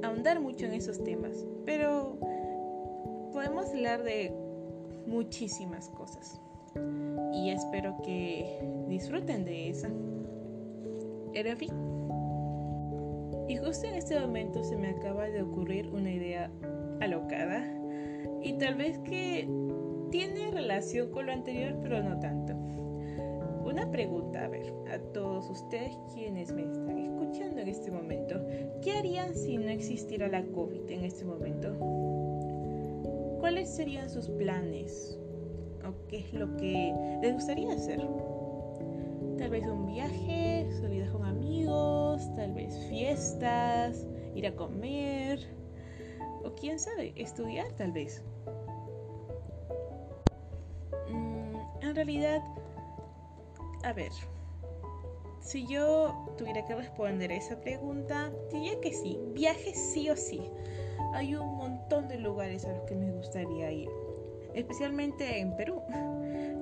ahondar 0.03 0.41
mucho 0.41 0.67
en 0.67 0.73
esos 0.73 1.03
temas, 1.03 1.47
pero 1.65 2.17
podemos 3.33 3.71
hablar 3.71 4.03
de 4.03 4.33
muchísimas 5.07 5.89
cosas 5.91 6.41
y 7.33 7.51
espero 7.51 7.97
que 8.03 8.61
disfruten 8.89 9.45
de 9.45 9.71
esa. 9.71 9.91
Era 11.33 11.57
fin. 11.57 11.73
Y 13.49 13.57
justo 13.57 13.87
en 13.87 13.95
este 13.95 14.19
momento 14.19 14.63
se 14.63 14.77
me 14.77 14.89
acaba 14.89 15.29
de 15.29 15.43
ocurrir 15.43 15.89
una 15.89 16.11
idea 16.11 16.51
alocada 17.01 17.65
y 18.43 18.53
tal 18.55 18.77
vez 18.77 18.99
que 19.01 19.49
tiene 20.11 20.51
relación 20.51 21.11
con 21.11 21.27
lo 21.27 21.33
anterior, 21.33 21.77
pero 21.83 22.03
no 22.03 22.19
tanto. 22.21 22.55
Una 23.71 23.89
pregunta, 23.89 24.47
a 24.47 24.49
ver, 24.49 24.73
a 24.93 24.99
todos 25.13 25.49
ustedes 25.49 25.97
quienes 26.13 26.53
me 26.53 26.63
están 26.63 26.99
escuchando 26.99 27.61
en 27.61 27.69
este 27.69 27.93
momento, 27.93 28.35
¿qué 28.83 28.99
harían 28.99 29.33
si 29.33 29.59
no 29.59 29.69
existiera 29.69 30.27
la 30.27 30.43
COVID 30.43 30.91
en 30.91 31.05
este 31.05 31.25
momento? 31.25 31.73
¿Cuáles 33.39 33.71
serían 33.71 34.11
sus 34.11 34.29
planes? 34.29 35.17
qué 36.09 36.19
es 36.19 36.33
lo 36.35 36.57
que 36.57 36.93
les 37.23 37.33
gustaría 37.33 37.73
hacer. 37.73 38.01
Tal 39.39 39.51
vez 39.51 39.65
un 39.67 39.87
viaje, 39.87 40.69
salidas 40.81 41.11
con 41.11 41.25
amigos, 41.25 42.23
tal 42.35 42.53
vez 42.53 42.77
fiestas, 42.89 44.07
ir 44.35 44.49
a 44.49 44.55
comer, 44.57 45.39
o 46.45 46.53
quién 46.57 46.81
sabe, 46.81 47.13
estudiar 47.15 47.71
tal 47.73 47.93
vez. 47.93 48.23
Mm, 51.09 51.57
en 51.83 51.95
realidad, 51.95 52.43
a 53.83 53.93
ver, 53.93 54.13
si 55.41 55.67
yo 55.67 56.27
tuviera 56.37 56.65
que 56.65 56.75
responder 56.75 57.33
esa 57.33 57.61
pregunta, 57.61 58.33
diría 58.53 58.81
que 58.81 58.93
sí, 58.93 59.19
viaje 59.33 59.75
sí 59.75 60.11
o 60.11 60.17
sí. 60.17 60.41
Hay 61.15 61.35
un 61.35 61.57
montón 61.57 62.09
de 62.09 62.19
lugares 62.19 62.65
a 62.65 62.73
los 62.73 62.83
que 62.83 62.95
me 62.95 63.11
gustaría 63.13 63.73
ir 63.73 63.89
especialmente 64.55 65.39
en 65.39 65.57
Perú, 65.57 65.83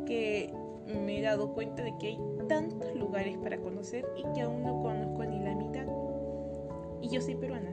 que 0.07 0.52
me 0.87 1.18
he 1.18 1.22
dado 1.22 1.52
cuenta 1.52 1.83
de 1.83 1.96
que 1.98 2.09
hay 2.09 2.18
tantos 2.48 2.94
lugares 2.94 3.37
para 3.38 3.59
conocer 3.59 4.07
y 4.16 4.22
que 4.35 4.42
aún 4.42 4.62
no 4.62 4.81
conozco 4.81 5.24
ni 5.24 5.40
la 5.40 5.54
mitad. 5.54 5.87
Y 7.00 7.09
yo 7.09 7.20
soy 7.20 7.37
peruana. 7.37 7.70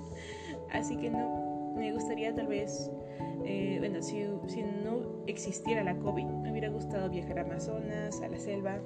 Así 0.72 0.96
que 0.96 1.10
no, 1.10 1.72
me 1.76 1.92
gustaría 1.92 2.34
tal 2.34 2.46
vez, 2.46 2.90
eh, 3.44 3.76
bueno, 3.78 4.02
si, 4.02 4.26
si, 4.46 4.62
no 4.62 5.24
existiera 5.26 5.82
la 5.82 5.96
COVID, 5.98 6.24
me 6.24 6.50
hubiera 6.50 6.68
gustado 6.68 7.10
viajar 7.10 7.38
a 7.38 7.42
Amazonas, 7.42 8.20
a 8.20 8.28
la 8.28 8.38
selva. 8.38 8.78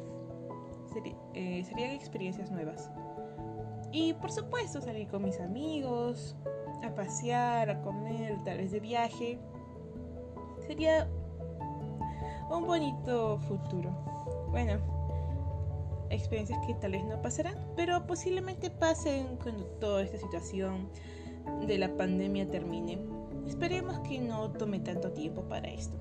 Eh, 1.35 1.63
serían 1.65 1.93
experiencias 1.93 2.51
nuevas. 2.51 2.91
Y 3.93 4.15
por 4.15 4.33
supuesto 4.33 4.81
salir 4.81 5.09
con 5.09 5.23
mis 5.23 5.39
amigos, 5.41 6.37
a 6.83 6.95
pasear, 6.95 7.71
a 7.71 7.81
comer, 7.83 8.37
tal 8.45 8.59
vez 8.59 8.73
de 8.73 8.81
viaje 8.81 9.39
sería 10.67 11.09
un 12.51 12.67
bonito 12.67 13.39
futuro. 13.39 13.91
Bueno, 14.51 14.79
experiencias 16.11 16.59
que 16.67 16.75
tal 16.75 16.93
vez 16.93 17.05
no 17.05 17.21
pasarán, 17.23 17.57
pero 17.77 18.07
posiblemente 18.07 18.71
pasen 18.71 19.39
cuando 19.43 19.65
toda 19.81 20.03
esta 20.03 20.19
situación 20.19 20.89
de 21.67 21.79
la 21.79 21.97
pandemia 21.97 22.49
termine. 22.49 22.99
Esperemos 23.49 23.99
que 24.01 24.19
no 24.19 24.51
tome 24.53 24.79
tanto 24.81 25.11
tiempo 25.13 25.43
para 25.43 25.69
esto. 25.69 25.97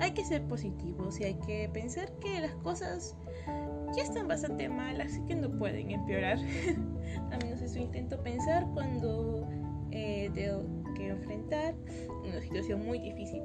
Hay 0.00 0.10
que 0.10 0.24
ser 0.24 0.42
positivos 0.42 1.20
y 1.20 1.24
hay 1.24 1.34
que 1.34 1.70
pensar 1.72 2.10
que 2.18 2.40
las 2.40 2.54
cosas 2.56 3.14
ya 3.96 4.02
están 4.02 4.26
bastante 4.26 4.68
mal, 4.68 5.00
así 5.00 5.20
que 5.26 5.36
no 5.36 5.48
pueden 5.50 5.92
empeorar. 5.92 6.38
A 7.30 7.38
menos 7.38 7.62
eso 7.62 7.78
intento 7.78 8.20
pensar 8.22 8.66
cuando 8.74 9.46
eh, 9.92 10.30
que 10.96 11.08
enfrentar 11.08 11.74
una 12.26 12.40
situación 12.42 12.84
muy 12.84 12.98
difícil. 12.98 13.42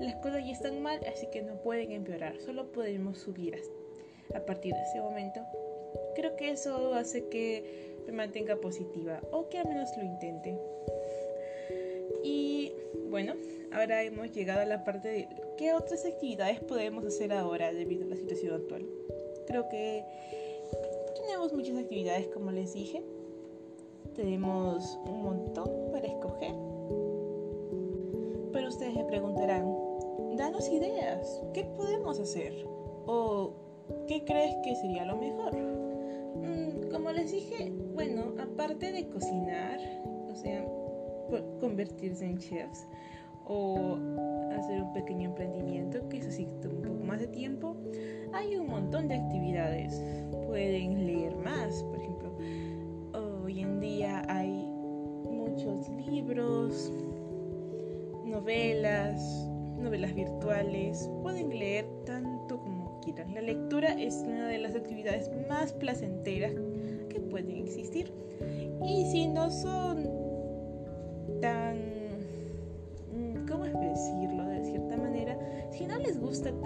Las 0.00 0.14
cosas 0.16 0.44
ya 0.46 0.52
están 0.52 0.80
mal, 0.82 1.00
así 1.12 1.26
que 1.32 1.42
no 1.42 1.56
pueden 1.62 1.90
empeorar, 1.90 2.38
solo 2.40 2.70
podemos 2.70 3.18
subir 3.18 3.60
a 4.34 4.40
partir 4.40 4.72
de 4.72 4.82
ese 4.82 5.00
momento. 5.00 5.40
Creo 6.14 6.36
que 6.36 6.50
eso 6.50 6.94
hace 6.94 7.28
que 7.28 7.96
me 8.06 8.12
mantenga 8.12 8.56
positiva 8.56 9.20
o 9.32 9.48
que 9.48 9.58
al 9.58 9.66
menos 9.66 9.90
lo 9.96 10.04
intente. 10.04 10.56
Bueno, 13.16 13.32
ahora 13.72 14.02
hemos 14.02 14.30
llegado 14.32 14.60
a 14.60 14.66
la 14.66 14.84
parte 14.84 15.08
de 15.08 15.28
qué 15.56 15.72
otras 15.72 16.04
actividades 16.04 16.60
podemos 16.60 17.02
hacer 17.02 17.32
ahora 17.32 17.72
debido 17.72 18.04
a 18.04 18.08
la 18.08 18.16
situación 18.16 18.52
actual. 18.52 18.84
Creo 19.46 19.70
que 19.70 20.04
tenemos 21.22 21.50
muchas 21.54 21.78
actividades, 21.78 22.28
como 22.28 22.50
les 22.50 22.74
dije. 22.74 23.02
Tenemos 24.14 24.98
un 25.06 25.22
montón 25.22 25.90
para 25.92 26.06
escoger 26.06 26.52
pero 28.52 28.68
ustedes 28.68 28.94
me 28.94 29.04
preguntarán, 29.04 29.64
danos 30.36 30.68
ideas, 30.68 31.42
¿qué 31.54 31.64
podemos 31.64 32.20
hacer? 32.20 32.52
¿O 33.06 33.54
qué 34.08 34.24
crees 34.26 34.56
que 34.62 34.76
sería 34.76 35.06
lo 35.06 35.16
mejor? 35.16 35.56
Mm, 35.56 36.90
como 36.90 37.12
les 37.12 37.32
dije, 37.32 37.72
bueno, 37.94 38.34
aparte 38.38 38.92
de 38.92 39.08
cocinar, 39.08 39.80
o 40.30 40.34
sea, 40.34 40.66
convertirse 41.60 42.24
en 42.24 42.38
chefs 42.38 42.86
o 43.46 43.98
hacer 44.56 44.82
un 44.82 44.92
pequeño 44.92 45.30
emprendimiento, 45.30 46.08
que 46.08 46.18
eso 46.18 46.30
sí 46.30 46.48
toma 46.60 46.74
un 46.74 46.82
poco 46.82 47.04
más 47.04 47.20
de 47.20 47.28
tiempo, 47.28 47.76
hay 48.32 48.56
un 48.56 48.66
montón 48.66 49.08
de 49.08 49.14
actividades. 49.14 50.02
Pueden 50.46 51.06
leer 51.06 51.36
más, 51.36 51.82
por 51.84 51.98
ejemplo. 51.98 52.32
Hoy 53.44 53.60
en 53.60 53.80
día 53.80 54.22
hay 54.28 54.48
muchos 55.30 55.88
libros, 56.06 56.92
novelas, 58.24 59.48
novelas 59.78 60.14
virtuales, 60.14 61.08
pueden 61.22 61.50
leer 61.50 61.86
tanto 62.04 62.58
como 62.58 63.00
quieran. 63.00 63.32
La 63.34 63.42
lectura 63.42 63.92
es 63.92 64.24
una 64.26 64.48
de 64.48 64.58
las 64.58 64.74
actividades 64.74 65.30
más 65.48 65.72
placenteras 65.72 66.52
que 67.08 67.20
pueden 67.20 67.56
existir. 67.56 68.12
Y 68.84 69.06
si 69.06 69.28
no 69.28 69.50
son 69.50 70.25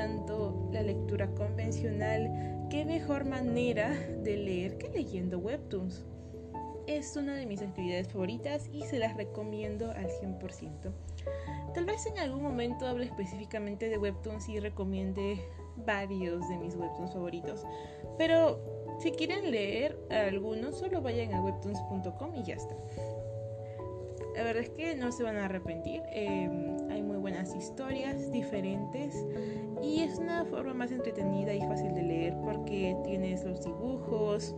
tanto 0.01 0.71
la 0.73 0.81
lectura 0.81 1.27
convencional, 1.35 2.67
¿qué 2.71 2.87
mejor 2.87 3.27
manera 3.27 3.91
de 4.23 4.35
leer 4.39 4.79
que 4.79 4.89
leyendo 4.89 5.39
webtoons? 5.39 6.07
Es 6.87 7.17
una 7.17 7.35
de 7.35 7.45
mis 7.45 7.61
actividades 7.61 8.09
favoritas 8.09 8.67
y 8.73 8.83
se 8.85 8.99
las 8.99 9.15
recomiendo 9.19 9.91
al 9.91 10.09
100%. 10.09 10.91
Tal 11.75 11.85
vez 11.85 12.07
en 12.07 12.19
algún 12.19 12.43
momento 12.43 12.87
hable 12.87 13.05
específicamente 13.05 13.91
de 13.91 13.99
webtoons 13.99 14.49
y 14.49 14.59
recomiende 14.59 15.39
varios 15.85 16.49
de 16.49 16.57
mis 16.57 16.75
webtoons 16.77 17.13
favoritos, 17.13 17.67
pero 18.17 18.59
Si 19.01 19.13
quieren 19.13 19.51
leer 19.51 19.99
algunos, 20.11 20.79
solo 20.79 21.01
vayan 21.01 21.33
a 21.33 21.43
webtoons.com 21.43 22.35
y 22.35 22.43
ya 22.43 22.55
está. 22.55 22.75
La 24.35 24.45
verdad 24.45 24.63
es 24.63 24.71
que 24.71 24.95
no 24.95 25.13
se 25.13 25.23
van 25.23 25.37
a 25.37 25.47
arrepentir. 25.47 26.03
Em, 26.13 26.91
hay 26.91 27.03
muy 27.03 27.17
buenas 27.17 27.55
historias 27.55 28.31
diferentes 28.31 29.27
y 29.83 30.01
es 30.01 30.19
una 30.19 30.45
forma 30.45 30.75
más 30.75 30.93
entretenida 30.93 31.53
y 31.53 31.61
fácil 31.63 31.95
de 31.95 32.03
leer 32.03 32.37
porque 32.43 32.97
tienes 33.05 33.45
los 33.45 33.65
dibujos 33.65 34.55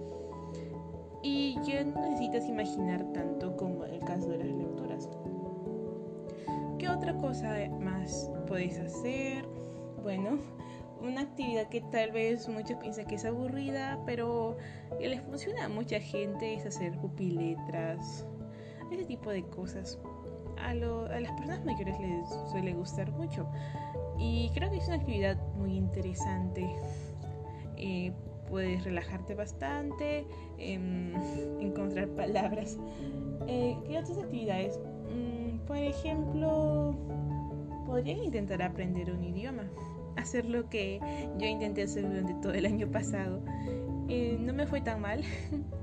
y 1.23 1.57
ya 1.65 1.85
no 1.85 2.01
necesitas 2.01 2.49
imaginar 2.49 3.05
tanto 3.13 3.57
como 3.57 3.85
el 3.85 4.01
caso 4.01 4.29
de 4.29 4.39
las 4.39 4.49
lecturas. 4.49 5.09
¿Qué 6.79 6.89
otra 6.89 7.17
cosa 7.17 7.57
más 7.81 8.31
puedes 8.49 8.79
hacer? 8.79 9.47
Bueno, 10.03 10.39
una 11.01 11.23
actividad 11.23 11.69
que 11.69 11.81
tal 11.81 12.13
vez 12.13 12.49
muchos 12.49 12.77
piensan 12.79 13.07
que 13.07 13.15
es 13.17 13.25
aburrida, 13.25 14.01
pero 14.05 14.57
que 14.99 15.09
les 15.09 15.21
funciona 15.21 15.67
a 15.67 15.69
mucha 15.69 16.01
gente 16.01 16.55
es 16.55 16.67
hacer 16.67 16.99
pupiletras, 16.99 18.27
ese 18.93 19.05
tipo 19.05 19.31
de 19.31 19.43
cosas. 19.45 19.99
A, 20.59 20.75
las 20.75 21.33
personas 21.33 21.65
mayores 21.65 21.99
les 21.99 22.29
suele 22.51 22.73
gustar 22.73 23.11
mucho 23.13 23.49
y 24.17 24.51
creo 24.55 24.71
que 24.71 24.77
es 24.77 24.87
una 24.87 24.97
actividad 24.97 25.37
muy 25.57 25.75
interesante. 25.75 26.69
Eh, 27.77 28.13
puedes 28.49 28.85
relajarte 28.85 29.35
bastante, 29.35 30.25
em, 30.59 31.13
encontrar 31.61 32.09
palabras. 32.11 32.79
Eh, 33.49 33.77
¿Qué 33.87 33.99
otras 33.99 34.19
actividades? 34.19 34.79
Mm, 35.11 35.67
por 35.67 35.79
ejemplo, 35.79 36.95
podrían 37.87 38.23
intentar 38.23 38.63
aprender 38.63 39.11
un 39.11 39.25
idioma 39.25 39.65
hacer 40.17 40.45
lo 40.47 40.69
que 40.69 41.01
yo 41.39 41.47
intenté 41.47 41.83
hacer 41.83 42.09
durante 42.09 42.35
todo 42.35 42.53
el 42.53 42.67
año 42.67 42.91
pasado. 42.91 43.41
Eh, 44.09 44.37
no 44.41 44.53
me 44.53 44.67
fue 44.67 44.81
tan 44.81 45.01
mal, 45.01 45.23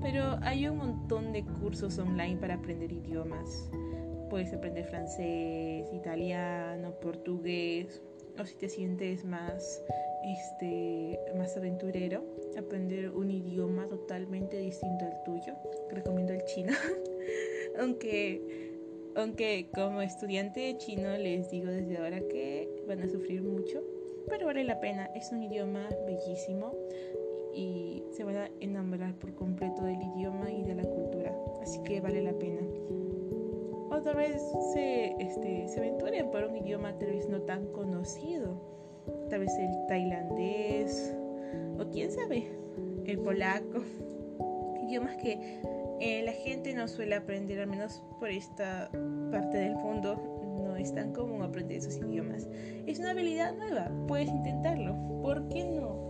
pero 0.00 0.38
hay 0.42 0.66
un 0.66 0.78
montón 0.78 1.32
de 1.32 1.44
cursos 1.44 1.98
online 1.98 2.36
para 2.36 2.54
aprender 2.54 2.92
idiomas. 2.92 3.70
Puedes 4.28 4.52
aprender 4.52 4.84
francés, 4.86 5.86
italiano, 5.92 6.92
portugués, 7.00 8.00
o 8.38 8.44
si 8.44 8.54
te 8.56 8.68
sientes 8.68 9.24
más, 9.24 9.82
este, 10.24 11.18
más 11.36 11.56
aventurero, 11.56 12.24
aprender 12.56 13.10
un 13.10 13.30
idioma 13.30 13.86
totalmente 13.88 14.56
distinto 14.58 15.04
al 15.04 15.22
tuyo. 15.24 15.54
Recomiendo 15.90 16.32
el 16.32 16.44
chino, 16.44 16.72
aunque 17.78 18.70
aunque 19.16 19.68
como 19.74 20.02
estudiante 20.02 20.60
de 20.60 20.78
chino 20.78 21.16
les 21.18 21.50
digo 21.50 21.68
desde 21.68 21.98
ahora 21.98 22.20
que 22.20 22.68
van 22.86 23.02
a 23.02 23.08
sufrir 23.08 23.42
mucho, 23.42 23.82
pero 24.28 24.46
vale 24.46 24.62
la 24.64 24.80
pena. 24.80 25.10
Es 25.16 25.32
un 25.32 25.42
idioma 25.42 25.88
bellísimo 26.06 26.72
y 27.54 28.04
se 28.12 28.24
van 28.24 28.36
a 28.36 28.50
enamorar 28.60 29.14
por 29.14 29.34
completo 29.34 29.82
del 29.82 30.00
idioma 30.02 30.50
y 30.50 30.62
de 30.62 30.74
la 30.74 30.84
cultura. 30.84 31.34
Así 31.62 31.82
que 31.82 32.00
vale 32.00 32.22
la 32.22 32.32
pena. 32.32 32.62
Otra 33.90 34.14
vez 34.14 34.40
se, 34.72 35.14
este, 35.18 35.68
se 35.68 35.80
aventuren 35.80 36.30
por 36.30 36.44
un 36.44 36.56
idioma 36.56 36.96
tal 36.98 37.10
vez 37.10 37.28
no 37.28 37.42
tan 37.42 37.66
conocido. 37.72 38.60
Tal 39.28 39.40
vez 39.40 39.52
el 39.58 39.86
tailandés 39.88 41.16
o 41.78 41.88
quién 41.90 42.10
sabe, 42.10 42.44
el 43.06 43.18
polaco. 43.18 43.80
Idiomas 44.82 45.16
que 45.16 45.60
eh, 46.00 46.22
la 46.24 46.32
gente 46.32 46.72
no 46.74 46.88
suele 46.88 47.14
aprender, 47.14 47.60
al 47.60 47.68
menos 47.68 48.02
por 48.18 48.30
esta 48.30 48.90
parte 49.30 49.58
del 49.58 49.76
mundo, 49.76 50.16
no 50.64 50.76
es 50.76 50.94
tan 50.94 51.12
común 51.12 51.42
aprender 51.42 51.78
esos 51.78 51.96
idiomas. 51.96 52.48
Es 52.86 52.98
una 52.98 53.10
habilidad 53.10 53.54
nueva, 53.56 53.90
puedes 54.06 54.28
intentarlo. 54.28 54.96
¿Por 55.22 55.48
qué 55.48 55.64
no? 55.64 56.09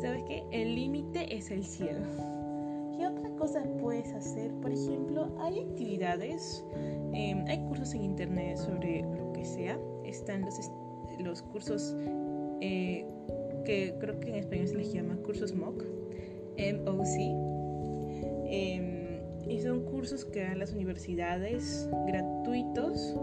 ¿Sabes 0.00 0.22
qué? 0.24 0.44
El 0.50 0.74
límite 0.74 1.34
es 1.34 1.50
el 1.50 1.64
cielo. 1.64 2.00
¿Qué 2.96 3.06
otra 3.06 3.30
cosa 3.36 3.62
puedes 3.80 4.12
hacer? 4.12 4.52
Por 4.54 4.72
ejemplo, 4.72 5.28
hay 5.38 5.60
actividades, 5.60 6.64
em, 7.12 7.44
hay 7.46 7.58
cursos 7.68 7.94
en 7.94 8.04
internet 8.04 8.56
sobre 8.56 9.02
lo 9.02 9.32
que 9.32 9.44
sea. 9.44 9.78
Están 10.04 10.42
los, 10.42 10.54
los 11.18 11.42
cursos 11.42 11.94
eh, 12.60 13.06
que 13.64 13.94
creo 14.00 14.20
que 14.20 14.28
en 14.30 14.34
español 14.36 14.68
se 14.68 14.76
les 14.76 14.92
llama 14.92 15.16
cursos 15.16 15.54
MOOC, 15.54 15.84
M-O-C 16.56 17.50
Em, 18.52 19.20
y 19.48 19.60
son 19.60 19.84
cursos 19.84 20.24
que 20.24 20.42
dan 20.42 20.58
las 20.58 20.72
universidades 20.72 21.88
gratuitos 22.08 23.14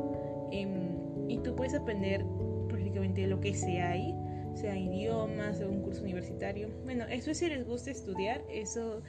em, 0.52 1.28
y 1.28 1.38
tú 1.40 1.54
puedes 1.54 1.76
aprender 1.76 2.26
prácticamente 2.70 3.28
lo 3.28 3.42
que 3.42 3.54
sea 3.54 3.92
ahí, 3.92 4.16
sea 4.58 4.78
idiomas, 4.78 5.58
sea 5.58 5.68
un 5.68 5.82
curso 5.82 6.04
universitario. 6.04 6.70
Bueno, 6.84 7.06
eso 7.06 7.32
es 7.32 7.38
si 7.38 7.48
les 7.48 7.66
gusta 7.66 7.92
estudiar, 7.92 8.44
eso, 8.50 9.02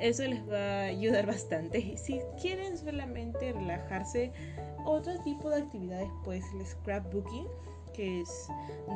eso 0.00 0.24
les 0.24 0.48
va 0.48 0.58
a 0.58 0.82
ayudar 0.84 1.26
bastante. 1.26 1.96
Si 1.96 2.20
quieren 2.40 2.76
solamente 2.76 3.52
relajarse, 3.52 4.32
otro 4.84 5.18
tipo 5.22 5.50
de 5.50 5.62
actividades 5.62 6.08
pues 6.24 6.44
el 6.58 6.66
scrapbooking 6.66 7.46
que 7.94 8.22
es 8.22 8.48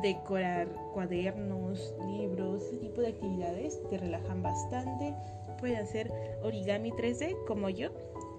decorar 0.02 0.68
cuadernos, 0.92 1.94
libros, 2.08 2.64
ese 2.64 2.78
tipo 2.78 3.00
de 3.00 3.08
actividades 3.08 3.80
te 3.88 3.96
relajan 3.96 4.42
bastante 4.42 5.14
pueden 5.58 5.76
hacer 5.78 6.10
origami 6.42 6.92
3D 6.92 7.36
como 7.46 7.68
yo. 7.68 7.90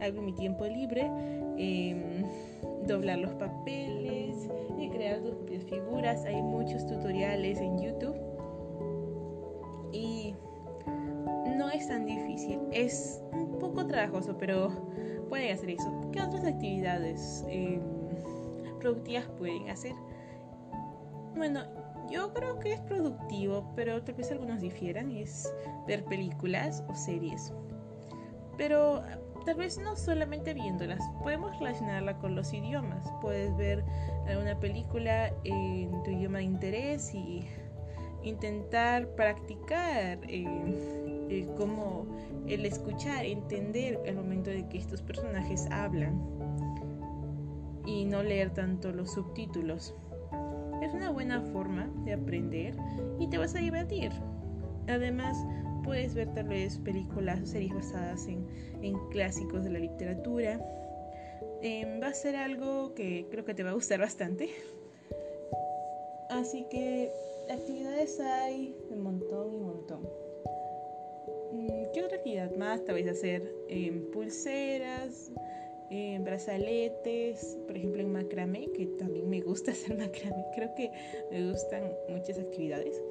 Hago 0.01 0.21
mi 0.21 0.33
tiempo 0.33 0.65
libre, 0.65 1.09
em, 1.57 2.23
doblar 2.87 3.19
los 3.19 3.33
papeles 3.33 4.49
y 4.77 4.89
crear 4.89 5.19
tus 5.19 5.35
Hay 6.07 6.41
muchos 6.41 6.87
tutoriales 6.87 7.59
en 7.59 7.77
YouTube. 7.81 8.15
Y 9.91 10.33
no 11.57 11.69
es 11.69 11.87
tan 11.89 12.05
difícil. 12.05 12.59
Es 12.71 13.21
un 13.33 13.59
poco 13.59 13.85
trabajoso, 13.85 14.37
pero 14.37 14.69
pueden 15.27 15.53
hacer 15.53 15.71
eso. 15.71 15.91
¿Qué 16.13 16.21
otras 16.21 16.45
actividades 16.45 17.43
em, 17.49 17.81
productivas 18.79 19.25
pueden 19.37 19.69
hacer? 19.69 19.93
Bueno, 21.35 21.63
yo 22.09 22.33
creo 22.33 22.59
que 22.59 22.73
es 22.73 22.81
productivo, 22.81 23.69
pero 23.75 24.01
tal 24.01 24.15
vez 24.15 24.31
algunos 24.31 24.61
difieran, 24.61 25.11
es 25.11 25.53
ver 25.85 26.05
películas 26.05 26.81
o 26.87 26.95
series. 26.95 27.53
Pero 28.57 29.03
tal 29.49 29.57
vez 29.57 29.79
no 29.79 29.95
solamente 29.95 30.53
viéndolas, 30.53 31.03
podemos 31.23 31.57
relacionarla 31.57 32.19
con 32.19 32.35
los 32.35 32.53
idiomas. 32.53 33.11
Puedes 33.19 33.57
ver 33.57 33.83
alguna 34.27 34.59
película 34.59 35.33
en 35.43 36.03
tu 36.03 36.11
idioma 36.11 36.37
de 36.37 36.43
interés 36.43 37.15
y 37.15 37.47
intentar 38.21 39.07
practicar 39.15 40.19
eh, 40.27 41.47
como 41.57 42.05
el 42.47 42.63
escuchar, 42.63 43.25
entender 43.25 43.99
el 44.05 44.17
momento 44.17 44.51
de 44.51 44.69
que 44.69 44.77
estos 44.77 45.01
personajes 45.01 45.65
hablan 45.71 46.21
y 47.87 48.05
no 48.05 48.21
leer 48.21 48.51
tanto 48.51 48.91
los 48.91 49.13
subtítulos. 49.13 49.95
Es 50.83 50.93
una 50.93 51.09
buena 51.09 51.41
forma 51.41 51.89
de 52.05 52.13
aprender 52.13 52.75
y 53.17 53.27
te 53.29 53.39
vas 53.39 53.55
a 53.55 53.59
divertir. 53.59 54.11
Además, 54.87 55.43
puedes 55.89 56.13
ver 56.13 56.31
tal 56.35 56.47
vez 56.47 56.77
películas 56.77 57.41
o 57.41 57.45
series 57.47 57.73
basadas 57.73 58.27
en, 58.27 58.45
clásicos 59.09 59.63
de 59.63 59.71
la 59.71 59.79
literatura. 59.79 60.63
Em, 61.63 61.99
va 61.99 62.09
a 62.09 62.13
ser 62.13 62.35
algo 62.35 62.93
que 62.93 63.25
creo 63.31 63.43
que 63.43 63.55
te 63.55 63.63
va 63.63 63.71
a 63.71 63.73
gustar 63.73 63.99
bastante. 63.99 64.51
Así 66.29 66.67
que 66.69 67.11
actividades 67.49 68.19
hay 68.19 68.77
un 68.91 69.01
montón 69.01 69.51
y 69.51 69.57
montón. 69.57 70.07
Mm, 71.53 71.91
¿Qué 71.91 72.03
otra 72.03 72.17
actividad 72.17 72.55
más? 72.55 72.85
Tal 72.85 72.93
vez 72.93 73.07
hacer 73.07 73.51
em, 73.67 74.11
pulseras, 74.11 75.31
en 75.89 76.23
brazaletes, 76.23 77.57
por 77.65 77.75
ejemplo 77.75 78.03
en 78.03 78.11
macramé, 78.11 78.67
que 78.73 78.85
también 78.99 79.27
me 79.27 79.41
gusta 79.41 79.71
hacer 79.71 79.97
macramé, 79.97 80.45
creo 80.53 80.75
que 80.75 80.91
me 81.31 81.49
gustan 81.49 81.91
muchas 82.09 82.37
actividades. 82.37 83.01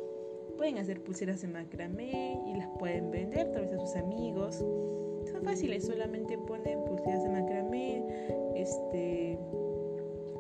Pueden 0.59 0.79
hacer 0.79 1.01
pulseras 1.01 1.41
de 1.41 1.47
macramé 1.47 2.43
y 2.45 2.55
las 2.57 2.69
pueden 2.81 3.13
vender 3.13 3.53
tal 3.53 3.63
vez 3.63 3.75
a 3.75 3.79
sus 3.79 3.95
amigos. 3.95 4.57
Son 4.57 5.45
fáciles, 5.45 5.87
solamente 5.87 6.37
ponen 6.37 6.85
pulseras 6.85 7.23
de 7.23 7.29
macramé 7.29 8.03
este, 8.57 9.39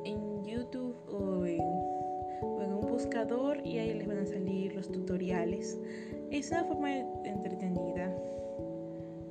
en 0.04 0.44
YouTube 0.44 0.96
o 1.08 1.46
en, 1.46 1.60
un 1.60 2.86
buscador 2.88 3.64
y 3.64 3.78
ahí 3.78 3.94
les 3.94 4.08
van 4.08 4.18
a 4.18 4.26
salir 4.26 4.74
los 4.74 4.90
tutoriales. 4.90 5.78
Es 6.32 6.50
una 6.50 6.64
forma 6.64 6.96
entretenida. 7.24 8.12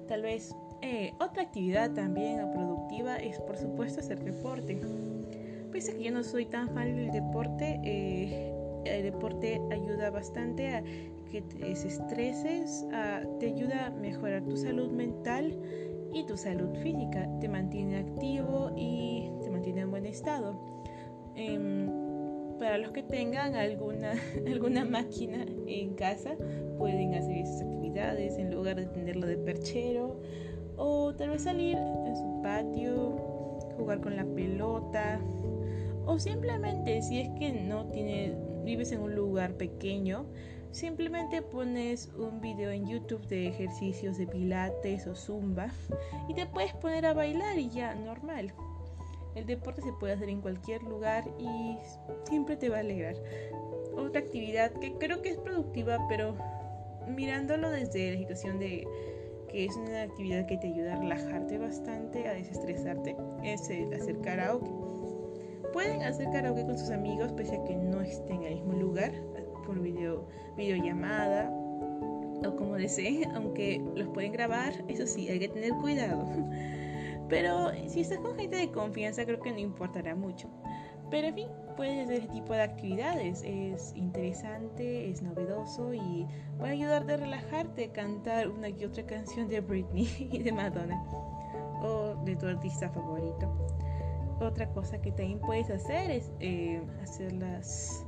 Tal 0.07 0.21
vez 0.21 0.55
eh, 0.81 1.11
otra 1.19 1.43
actividad 1.43 1.91
también 1.91 2.49
productiva 2.51 3.17
es 3.17 3.39
por 3.41 3.57
supuesto 3.57 3.99
hacer 3.99 4.23
deporte. 4.23 4.79
Pese 5.71 5.91
a 5.91 5.95
que 5.95 6.03
yo 6.03 6.11
no 6.11 6.23
soy 6.23 6.45
tan 6.45 6.69
fan 6.69 6.95
del 6.95 7.11
deporte, 7.11 7.81
eh, 7.83 8.56
el 8.95 9.03
deporte 9.03 9.61
ayuda 9.71 10.09
bastante 10.09 10.69
a 10.69 10.83
que 11.31 11.41
te 11.41 11.57
desestreses, 11.57 12.85
te 13.39 13.47
ayuda 13.47 13.87
a 13.87 13.89
mejorar 13.91 14.43
tu 14.43 14.55
salud 14.55 14.91
mental 14.91 15.57
y 16.13 16.25
tu 16.25 16.37
salud 16.37 16.73
física, 16.81 17.29
te 17.39 17.49
mantiene 17.49 17.97
activo 17.97 18.71
y 18.75 19.29
te 19.43 19.49
mantiene 19.49 19.81
en 19.81 19.91
buen 19.91 20.05
estado. 20.05 20.59
Em, 21.35 21.89
para 22.57 22.77
los 22.77 22.91
que 22.91 23.03
tengan 23.03 23.55
alguna, 23.55 24.13
alguna 24.47 24.85
máquina 24.85 25.45
en 25.67 25.93
casa, 25.95 26.35
pueden 26.77 27.13
hacer 27.13 27.37
esas 27.37 27.61
actividades 27.61 28.37
en 28.37 28.53
lugar 28.53 28.77
de 28.77 28.87
tenerlo 28.87 29.27
de 29.27 29.37
perchero. 29.37 30.19
O 30.77 31.13
tal 31.15 31.31
vez 31.31 31.43
salir 31.43 31.75
en 31.75 32.15
su 32.15 32.41
patio, 32.43 33.15
jugar 33.77 34.01
con 34.01 34.15
la 34.15 34.25
pelota. 34.25 35.19
O 36.05 36.19
simplemente 36.19 37.01
si 37.01 37.19
es 37.19 37.29
que 37.37 37.51
no 37.51 37.87
tienes, 37.87 38.37
vives 38.67 38.91
en 38.91 39.01
un 39.01 39.15
lugar 39.15 39.53
pequeño, 39.53 40.27
Simplemente 40.71 41.41
pones 41.41 42.11
un 42.17 42.39
video 42.41 42.69
en 42.71 42.85
YouTube 42.85 43.25
de 43.27 43.47
ejercicios 43.47 44.17
de 44.17 44.27
pilates 44.27 45.07
o 45.07 45.15
zumba 45.15 45.69
y 46.27 46.33
te 46.33 46.45
puedes 46.45 46.73
poner 46.73 47.05
a 47.05 47.13
bailar 47.13 47.57
y 47.57 47.69
ya, 47.69 47.95
normal. 47.95 48.53
El 49.33 49.45
deporte 49.45 49.81
se 49.81 49.93
puede 49.93 50.13
hacer 50.13 50.29
en 50.29 50.41
cualquier 50.41 50.83
lugar 50.83 51.23
y 51.39 51.77
siempre 52.27 52.57
te 52.57 52.69
va 52.69 52.77
a 52.77 52.79
alegrar. 52.81 53.15
Otra 53.95 54.21
actividad 54.21 54.71
que 54.73 54.93
creo 54.99 55.21
que 55.21 55.29
es 55.29 55.37
productiva, 55.37 55.97
pero 56.09 56.35
mirándolo 57.07 57.71
desde 57.71 58.11
la 58.11 58.17
situación 58.17 58.59
de 58.59 58.87
que 59.49 59.65
es 59.65 59.75
una 59.77 60.03
actividad 60.03 60.45
que 60.45 60.57
te 60.57 60.67
ayuda 60.67 60.93
a 60.95 60.99
relajarte 60.99 61.57
bastante, 61.57 62.27
a 62.27 62.33
desestresarte, 62.33 63.15
es 63.43 63.61
hacer 63.61 64.19
karaoke. 64.21 64.86
Pueden 65.73 66.03
hacer 66.03 66.29
karaoke 66.31 66.65
con 66.65 66.77
sus 66.77 66.89
amigos 66.91 67.31
pese 67.33 67.57
a 67.57 67.63
que 67.63 67.75
no 67.75 68.01
estén 68.01 68.43
en 68.43 68.43
el 68.43 68.55
mismo 68.55 68.73
lugar, 68.73 69.11
por 69.65 69.79
video, 69.81 70.25
videollamada 70.55 71.49
o 72.45 72.55
como 72.55 72.75
deseen, 72.75 73.29
aunque 73.35 73.83
los 73.95 74.07
pueden 74.09 74.31
grabar, 74.31 74.73
eso 74.87 75.05
sí, 75.05 75.27
hay 75.29 75.39
que 75.39 75.49
tener 75.49 75.71
cuidado. 75.73 76.25
Pero 77.29 77.71
si 77.87 78.01
estás 78.01 78.19
con 78.19 78.37
gente 78.37 78.55
de 78.55 78.71
confianza, 78.71 79.25
creo 79.25 79.41
que 79.41 79.51
no 79.51 79.59
importará 79.59 80.15
mucho. 80.15 80.49
Pero 81.09 81.27
en 81.27 81.35
fin, 81.35 81.47
puedes 81.75 82.03
hacer 82.03 82.19
ese 82.19 82.27
tipo 82.29 82.53
de 82.53 82.61
actividades. 82.61 83.43
Es 83.45 83.93
interesante, 83.95 85.09
es 85.09 85.21
novedoso 85.21 85.93
y 85.93 86.25
va 86.61 86.67
a 86.67 86.71
ayudarte 86.71 87.13
a 87.13 87.17
relajarte, 87.17 87.91
cantar 87.91 88.49
una 88.49 88.69
y 88.69 88.85
otra 88.85 89.05
canción 89.05 89.47
de 89.49 89.59
Britney 89.59 90.07
y 90.31 90.39
de 90.39 90.51
Madonna 90.51 91.03
o 91.81 92.15
de 92.23 92.35
tu 92.35 92.47
artista 92.47 92.89
favorito. 92.89 93.67
Otra 94.39 94.69
cosa 94.71 95.01
que 95.01 95.11
también 95.11 95.39
puedes 95.39 95.69
hacer 95.69 96.11
es 96.11 96.31
eh, 96.39 96.81
hacer 97.01 97.33
las 97.33 98.05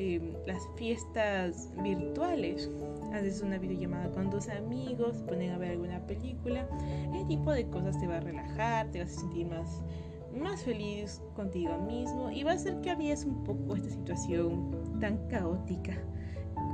Em, 0.00 0.34
las 0.46 0.62
fiestas 0.76 1.72
virtuales. 1.82 2.70
Haces 3.12 3.42
una 3.42 3.58
videollamada 3.58 4.08
con 4.12 4.30
tus 4.30 4.48
amigos, 4.48 5.16
ponen 5.26 5.50
a 5.50 5.58
ver 5.58 5.72
alguna 5.72 6.06
película. 6.06 6.68
Ese 7.12 7.24
tipo 7.24 7.50
de 7.50 7.66
cosas 7.66 7.98
te 7.98 8.06
va 8.06 8.18
a 8.18 8.20
relajar, 8.20 8.92
te 8.92 9.00
vas 9.00 9.16
a 9.16 9.20
sentir 9.20 9.46
más, 9.46 9.82
más 10.40 10.62
feliz 10.62 11.20
contigo 11.34 11.76
mismo 11.78 12.30
y 12.30 12.44
va 12.44 12.52
a 12.52 12.54
hacer 12.54 12.80
que 12.80 12.90
avíes 12.90 13.24
un 13.24 13.42
poco 13.42 13.74
esta 13.74 13.90
situación 13.90 14.70
tan 15.00 15.16
caótica 15.26 15.94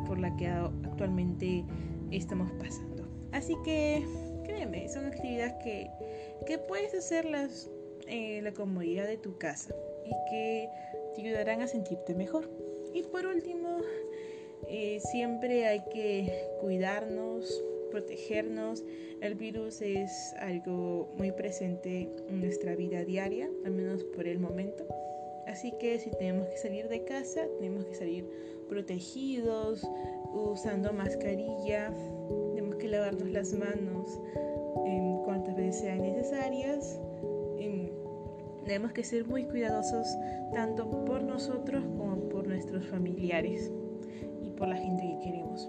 por 0.07 0.19
la 0.19 0.37
que 0.37 0.49
actualmente 0.49 1.65
estamos 2.11 2.53
pasando. 2.59 3.09
Así 3.33 3.57
que 3.65 4.05
créeme, 4.45 4.87
son 4.91 5.07
actividades 5.07 5.55
que, 5.65 5.89
que 6.47 6.59
puedes 6.59 6.93
hacerlas 6.93 7.71
en 8.07 8.45
la 8.45 8.53
comodidad 8.53 9.07
de 9.07 9.17
tu 9.17 9.39
casa 9.39 9.75
y 10.05 10.31
que 10.31 10.69
te 11.15 11.23
ayudarán 11.23 11.63
a 11.63 11.69
sentirte 11.69 12.15
mejor. 12.15 12.51
Y 12.93 13.03
por 13.03 13.27
último, 13.27 13.79
eh, 14.69 15.01
siempre 15.01 15.67
hay 15.67 15.83
que 15.93 16.49
cuidarnos, 16.61 17.63
protegernos. 17.91 18.85
El 19.21 19.35
virus 19.35 19.81
es 19.81 20.35
algo 20.39 21.09
muy 21.17 21.33
presente 21.33 22.11
en 22.29 22.41
nuestra 22.41 22.75
vida 22.75 23.05
diaria, 23.05 23.49
al 23.65 23.73
menos 23.73 24.05
por 24.05 24.27
el 24.27 24.39
momento. 24.39 24.87
Así 25.47 25.73
que 25.79 25.99
si 25.99 26.11
tenemos 26.11 26.49
que 26.49 26.57
salir 26.57 26.89
de 26.89 27.05
casa, 27.05 27.47
tenemos 27.59 27.85
que 27.85 27.95
salir 27.95 28.27
protegidos, 28.69 29.87
usando 30.33 30.93
mascarilla, 30.93 31.93
tenemos 32.51 32.77
que 32.77 32.89
lavarnos 32.89 33.29
las 33.31 33.53
manos 33.53 34.19
en 34.87 35.19
cuantas 35.25 35.55
veces 35.57 35.83
sean 35.83 36.03
necesarias. 36.03 36.99
Tenemos 38.65 38.93
que 38.93 39.05
ser 39.05 39.27
muy 39.27 39.45
cuidadosos 39.45 40.07
tanto 40.53 40.91
por 41.05 41.23
nosotros 41.23 41.85
como 41.97 42.17
por 42.29 42.47
nuestros 42.47 42.87
familiares 42.87 43.71
y 44.43 44.51
por 44.51 44.69
la 44.69 44.77
gente 44.77 45.03
que 45.03 45.19
queremos. 45.25 45.69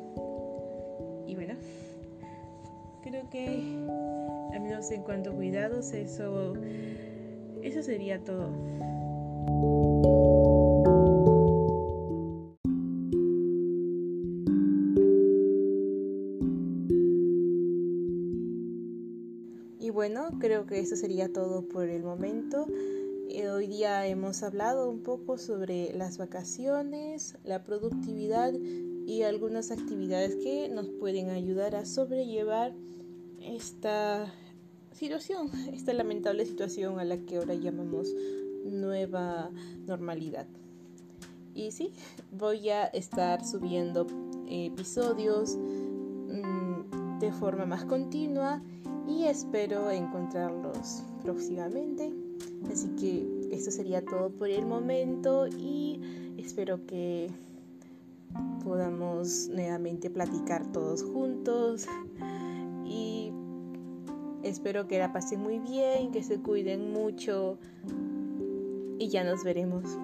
Y 1.27 1.35
bueno, 1.35 1.55
creo 3.03 3.29
que 3.29 3.47
al 4.53 4.61
menos 4.61 4.89
en 4.91 5.01
cuanto 5.03 5.31
a 5.31 5.33
cuidados, 5.33 5.93
eso, 5.93 6.53
eso 7.61 7.83
sería 7.83 8.19
todo. 8.19 8.49
Creo 20.39 20.66
que 20.66 20.80
eso 20.80 20.95
sería 20.95 21.32
todo 21.32 21.68
por 21.68 21.89
el 21.89 22.03
momento. 22.03 22.68
Eh, 23.30 23.49
hoy 23.49 23.68
día 23.68 24.07
hemos 24.07 24.43
hablado 24.43 24.89
un 24.89 25.01
poco 25.03 25.38
sobre 25.38 25.93
las 25.93 26.18
vacaciones, 26.18 27.38
la 27.43 27.63
productividad 27.63 28.53
y 28.53 29.24
algunas 29.24 29.72
actividades 29.72 30.36
que 30.38 30.70
nos 30.70 30.88
pueden 30.88 31.30
ayudar 31.30 31.76
a 31.76 31.86
sobrellevar 31.86 32.74
esta 33.41 34.34
situación, 34.93 35.49
esta 35.74 35.93
lamentable 35.93 36.45
situación 36.45 36.99
a 36.99 37.03
la 37.03 37.18
que 37.18 37.38
ahora 37.38 37.55
llamamos 37.55 38.07
nueva 38.63 39.51
normalidad. 39.86 40.47
Y 41.53 41.72
sí, 41.72 41.91
voy 42.32 42.70
a 42.70 42.86
estar 42.86 43.45
subiendo 43.45 44.07
episodios 44.49 45.57
mm, 45.57 47.20
de 47.20 47.32
forma 47.32 47.66
más 47.66 47.86
continua 47.86 48.61
y 49.08 49.26
espero 49.26 49.91
encontrarlos 49.91 51.03
próximamente. 51.22 52.14
Así 52.72 52.89
que 52.99 53.49
esto 53.51 53.72
sería 53.72 54.03
todo 54.03 54.30
por 54.30 54.49
el 54.49 54.66
momento 54.66 55.47
y 55.47 55.99
espero 56.38 56.86
que 56.86 57.30
podamos 58.64 59.47
nuevamente 59.49 60.10
platicar 60.10 60.72
todos 60.72 61.03
juntos 61.03 61.86
y 62.86 63.32
espero 64.43 64.88
que 64.88 64.99
la 64.99 65.14
pasen 65.14 65.41
muy 65.41 65.60
bien, 65.60 66.12
que 66.12 66.24
se 66.24 66.39
cuiden 66.39 66.91
mucho 66.91 67.58
y 68.97 69.10
ya 69.10 69.24
nos 69.24 69.43
veremos. 69.43 69.97